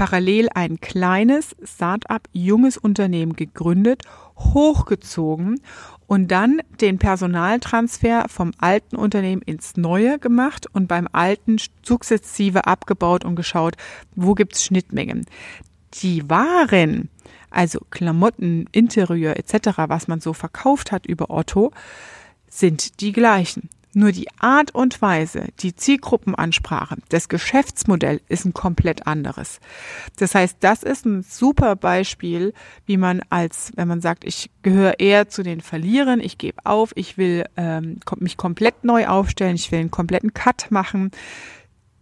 parallel 0.00 0.48
ein 0.54 0.80
kleines 0.80 1.54
Start-up, 1.62 2.26
junges 2.32 2.78
Unternehmen 2.78 3.34
gegründet, 3.36 4.00
hochgezogen 4.34 5.60
und 6.06 6.28
dann 6.28 6.62
den 6.80 6.98
Personaltransfer 6.98 8.24
vom 8.30 8.52
alten 8.56 8.96
Unternehmen 8.96 9.42
ins 9.42 9.76
neue 9.76 10.18
gemacht 10.18 10.66
und 10.72 10.88
beim 10.88 11.06
alten 11.12 11.58
sukzessive 11.82 12.66
abgebaut 12.66 13.26
und 13.26 13.36
geschaut, 13.36 13.76
wo 14.16 14.34
gibt's 14.34 14.64
Schnittmengen. 14.64 15.26
Die 16.00 16.30
Waren, 16.30 17.10
also 17.50 17.80
Klamotten, 17.90 18.70
Interieur 18.72 19.36
etc., 19.36 19.80
was 19.88 20.08
man 20.08 20.20
so 20.20 20.32
verkauft 20.32 20.92
hat 20.92 21.04
über 21.04 21.28
Otto, 21.28 21.72
sind 22.48 23.02
die 23.02 23.12
gleichen. 23.12 23.68
Nur 23.92 24.12
die 24.12 24.28
Art 24.38 24.72
und 24.72 25.02
Weise, 25.02 25.48
die 25.58 25.74
Zielgruppenansprache, 25.74 26.98
das 27.08 27.28
Geschäftsmodell 27.28 28.20
ist 28.28 28.44
ein 28.44 28.54
komplett 28.54 29.08
anderes. 29.08 29.58
Das 30.16 30.36
heißt, 30.36 30.58
das 30.60 30.84
ist 30.84 31.06
ein 31.06 31.22
super 31.22 31.74
Beispiel, 31.74 32.54
wie 32.86 32.96
man 32.96 33.20
als, 33.30 33.72
wenn 33.74 33.88
man 33.88 34.00
sagt, 34.00 34.24
ich 34.24 34.50
gehöre 34.62 35.00
eher 35.00 35.28
zu 35.28 35.42
den 35.42 35.60
Verlierern, 35.60 36.20
ich 36.20 36.38
gebe 36.38 36.64
auf, 36.64 36.92
ich 36.94 37.18
will 37.18 37.44
ähm, 37.56 37.98
mich 38.18 38.36
komplett 38.36 38.84
neu 38.84 39.08
aufstellen, 39.08 39.56
ich 39.56 39.72
will 39.72 39.80
einen 39.80 39.90
kompletten 39.90 40.34
Cut 40.34 40.70
machen, 40.70 41.10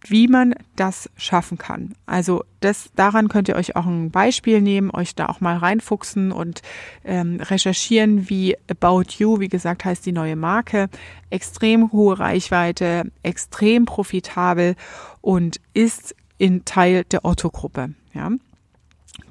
wie 0.07 0.29
man 0.29 0.55
das 0.77 1.11
schaffen 1.17 1.59
kann. 1.59 1.95
Also 2.07 2.45
das, 2.61 2.91
daran 2.95 3.29
könnt 3.29 3.49
ihr 3.49 3.57
euch 3.57 3.77
auch 3.77 3.87
ein 3.87 4.11
Beispiel 4.11 4.61
nehmen, 4.61 4.91
euch 4.91 5.15
da 5.15 5.27
auch 5.27 5.41
mal 5.41 5.57
reinfuchsen 5.57 6.33
und 6.33 6.63
ähm, 7.05 7.41
recherchieren, 7.41 8.29
wie 8.29 8.57
About 8.69 9.13
You, 9.19 9.41
wie 9.41 9.49
gesagt, 9.49 9.85
heißt 9.85 10.07
die 10.07 10.13
neue 10.13 10.37
Marke, 10.37 10.89
extrem 11.31 11.93
hohe 11.93 12.19
Reichweite, 12.19 13.11
extrem 13.23 13.85
profitabel 13.85 14.77
und 15.21 15.61
ist 15.75 16.15
in 16.39 16.65
Teil 16.65 17.05
der 17.05 17.25
Otto-Gruppe. 17.25 17.95
Ja. 18.15 18.31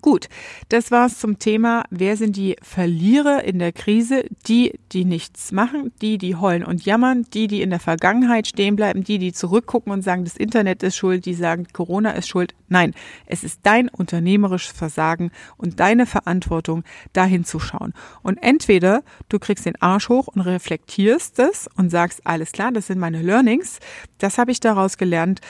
Gut, 0.07 0.29
das 0.69 0.89
war's 0.89 1.19
zum 1.19 1.37
Thema, 1.37 1.83
wer 1.89 2.15
sind 2.15 2.37
die 2.37 2.55
Verlierer 2.61 3.43
in 3.43 3.59
der 3.59 3.73
Krise? 3.73 4.23
Die, 4.47 4.79
die 4.93 5.03
nichts 5.03 5.51
machen, 5.51 5.91
die, 6.01 6.17
die 6.17 6.37
heulen 6.37 6.63
und 6.63 6.85
jammern, 6.85 7.25
die, 7.33 7.47
die 7.47 7.61
in 7.61 7.71
der 7.71 7.81
Vergangenheit 7.81 8.47
stehen 8.47 8.77
bleiben, 8.77 9.03
die, 9.03 9.17
die 9.17 9.33
zurückgucken 9.33 9.91
und 9.91 10.03
sagen, 10.03 10.23
das 10.23 10.37
Internet 10.37 10.81
ist 10.81 10.95
schuld, 10.95 11.25
die 11.25 11.33
sagen, 11.33 11.67
Corona 11.73 12.11
ist 12.11 12.29
schuld. 12.29 12.55
Nein, 12.69 12.93
es 13.25 13.43
ist 13.43 13.59
dein 13.63 13.89
unternehmerisches 13.89 14.71
Versagen 14.71 15.29
und 15.57 15.81
deine 15.81 16.05
Verantwortung, 16.05 16.85
dahin 17.11 17.43
zu 17.43 17.59
schauen. 17.59 17.93
Und 18.23 18.37
entweder 18.37 19.03
du 19.27 19.39
kriegst 19.39 19.65
den 19.65 19.75
Arsch 19.81 20.07
hoch 20.07 20.27
und 20.27 20.39
reflektierst 20.39 21.37
es 21.39 21.67
und 21.75 21.89
sagst, 21.89 22.25
alles 22.25 22.53
klar, 22.53 22.71
das 22.71 22.87
sind 22.87 22.99
meine 22.99 23.21
Learnings, 23.21 23.79
das 24.19 24.37
habe 24.37 24.51
ich 24.51 24.61
daraus 24.61 24.97
gelernt 24.97 25.41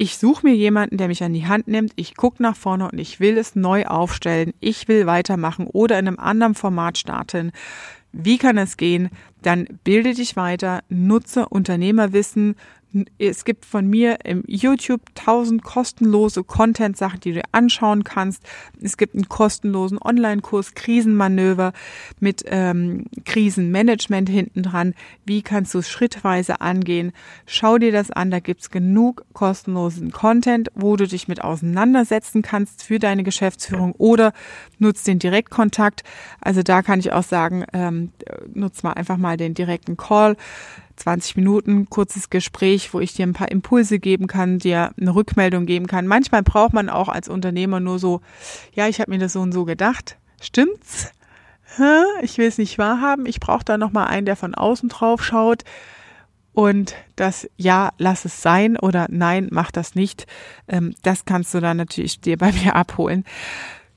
ich 0.00 0.16
suche 0.16 0.46
mir 0.46 0.54
jemanden, 0.54 0.96
der 0.96 1.08
mich 1.08 1.22
an 1.22 1.34
die 1.34 1.46
Hand 1.46 1.68
nimmt, 1.68 1.92
ich 1.94 2.16
gucke 2.16 2.42
nach 2.42 2.56
vorne 2.56 2.88
und 2.90 2.98
ich 2.98 3.20
will 3.20 3.36
es 3.36 3.54
neu 3.54 3.84
aufstellen, 3.84 4.54
ich 4.58 4.88
will 4.88 5.04
weitermachen 5.04 5.66
oder 5.66 5.98
in 5.98 6.08
einem 6.08 6.18
anderen 6.18 6.54
Format 6.54 6.96
starten. 6.96 7.52
Wie 8.10 8.38
kann 8.38 8.56
es 8.56 8.78
gehen? 8.78 9.10
Dann 9.42 9.66
bilde 9.84 10.14
dich 10.14 10.36
weiter, 10.36 10.80
nutze 10.88 11.46
Unternehmerwissen, 11.50 12.56
es 13.18 13.44
gibt 13.44 13.64
von 13.64 13.86
mir 13.86 14.24
im 14.24 14.42
YouTube 14.46 15.02
tausend 15.14 15.62
kostenlose 15.62 16.42
Content-Sachen, 16.42 17.20
die 17.20 17.32
du 17.32 17.42
anschauen 17.52 18.02
kannst. 18.02 18.42
Es 18.82 18.96
gibt 18.96 19.14
einen 19.14 19.28
kostenlosen 19.28 19.98
Online-Kurs 19.98 20.74
Krisenmanöver 20.74 21.72
mit 22.18 22.44
ähm, 22.46 23.04
Krisenmanagement 23.24 24.28
hinten 24.28 24.62
dran. 24.62 24.94
Wie 25.24 25.42
kannst 25.42 25.74
du 25.74 25.78
es 25.78 25.88
schrittweise 25.88 26.60
angehen? 26.60 27.12
Schau 27.46 27.78
dir 27.78 27.92
das 27.92 28.10
an, 28.10 28.30
da 28.30 28.40
gibt's 28.40 28.70
genug 28.70 29.24
kostenlosen 29.34 30.10
Content, 30.10 30.70
wo 30.74 30.96
du 30.96 31.06
dich 31.06 31.28
mit 31.28 31.42
auseinandersetzen 31.42 32.42
kannst 32.42 32.82
für 32.82 32.98
deine 32.98 33.22
Geschäftsführung 33.22 33.94
oder 33.98 34.32
nutzt 34.78 35.06
den 35.06 35.20
Direktkontakt. 35.20 36.02
Also 36.40 36.62
da 36.62 36.82
kann 36.82 36.98
ich 36.98 37.12
auch 37.12 37.22
sagen, 37.22 37.64
ähm, 37.72 38.10
nutz 38.52 38.82
mal 38.82 38.92
einfach 38.94 39.16
mal 39.16 39.36
den 39.36 39.54
direkten 39.54 39.96
Call 39.96 40.36
20 41.00 41.36
Minuten 41.36 41.88
kurzes 41.90 42.30
Gespräch, 42.30 42.94
wo 42.94 43.00
ich 43.00 43.14
dir 43.14 43.26
ein 43.26 43.32
paar 43.32 43.50
Impulse 43.50 43.98
geben 43.98 44.26
kann, 44.26 44.58
dir 44.58 44.92
eine 45.00 45.14
Rückmeldung 45.14 45.66
geben 45.66 45.86
kann. 45.86 46.06
Manchmal 46.06 46.42
braucht 46.42 46.72
man 46.72 46.88
auch 46.88 47.08
als 47.08 47.28
Unternehmer 47.28 47.80
nur 47.80 47.98
so, 47.98 48.20
ja, 48.72 48.88
ich 48.88 49.00
habe 49.00 49.10
mir 49.10 49.18
das 49.18 49.32
so 49.32 49.40
und 49.40 49.52
so 49.52 49.64
gedacht. 49.64 50.16
Stimmt's? 50.40 51.12
Ich 52.22 52.36
will 52.36 52.48
es 52.48 52.58
nicht 52.58 52.78
wahrhaben. 52.78 53.26
Ich 53.26 53.40
brauche 53.40 53.64
da 53.64 53.78
noch 53.78 53.92
mal 53.92 54.06
einen, 54.06 54.26
der 54.26 54.36
von 54.36 54.54
außen 54.54 54.88
drauf 54.88 55.24
schaut 55.24 55.64
und 56.52 56.94
das 57.16 57.48
Ja, 57.56 57.90
lass 57.98 58.24
es 58.24 58.42
sein 58.42 58.76
oder 58.76 59.06
Nein, 59.08 59.48
mach 59.50 59.70
das 59.70 59.94
nicht. 59.94 60.26
Ähm, 60.68 60.94
das 61.02 61.24
kannst 61.24 61.54
du 61.54 61.60
dann 61.60 61.76
natürlich 61.76 62.20
dir 62.20 62.36
bei 62.36 62.52
mir 62.52 62.74
abholen. 62.76 63.24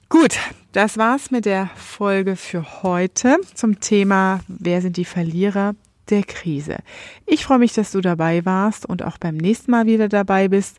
Gut, 0.10 0.38
das 0.72 0.98
war's 0.98 1.32
mit 1.32 1.46
der 1.46 1.72
Folge 1.76 2.36
für 2.36 2.84
heute 2.84 3.38
zum 3.56 3.80
Thema 3.80 4.42
Wer 4.48 4.82
sind 4.82 4.98
die 4.98 5.06
Verlierer? 5.06 5.74
Der 6.10 6.24
Krise. 6.24 6.78
Ich 7.26 7.46
freue 7.46 7.60
mich, 7.60 7.74
dass 7.74 7.92
du 7.92 8.02
dabei 8.02 8.46
warst 8.46 8.86
und 8.86 9.04
auch 9.04 9.18
beim 9.18 9.38
nächsten 9.38 9.72
Mal 9.72 9.86
wieder 9.86 10.10
dabei 10.10 10.48
bist. 10.48 10.78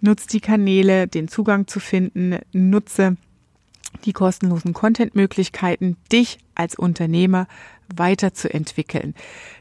Nutz 0.00 0.26
die 0.26 0.40
Kanäle, 0.40 1.08
den 1.08 1.28
Zugang 1.28 1.66
zu 1.66 1.80
finden, 1.80 2.38
nutze 2.52 3.16
die 4.04 4.12
kostenlosen 4.12 4.72
Content-Möglichkeiten, 4.72 5.96
dich 6.12 6.38
als 6.54 6.74
Unternehmer 6.74 7.46
weiterzuentwickeln. 7.94 9.14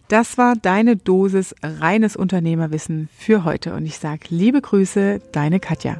Das 0.07 0.37
war 0.37 0.55
deine 0.55 0.95
Dosis 0.95 1.55
reines 1.61 2.15
Unternehmerwissen 2.15 3.09
für 3.17 3.43
heute 3.43 3.73
und 3.73 3.85
ich 3.85 3.97
sage 3.97 4.25
liebe 4.29 4.61
Grüße, 4.61 5.21
deine 5.31 5.59
Katja. 5.59 5.99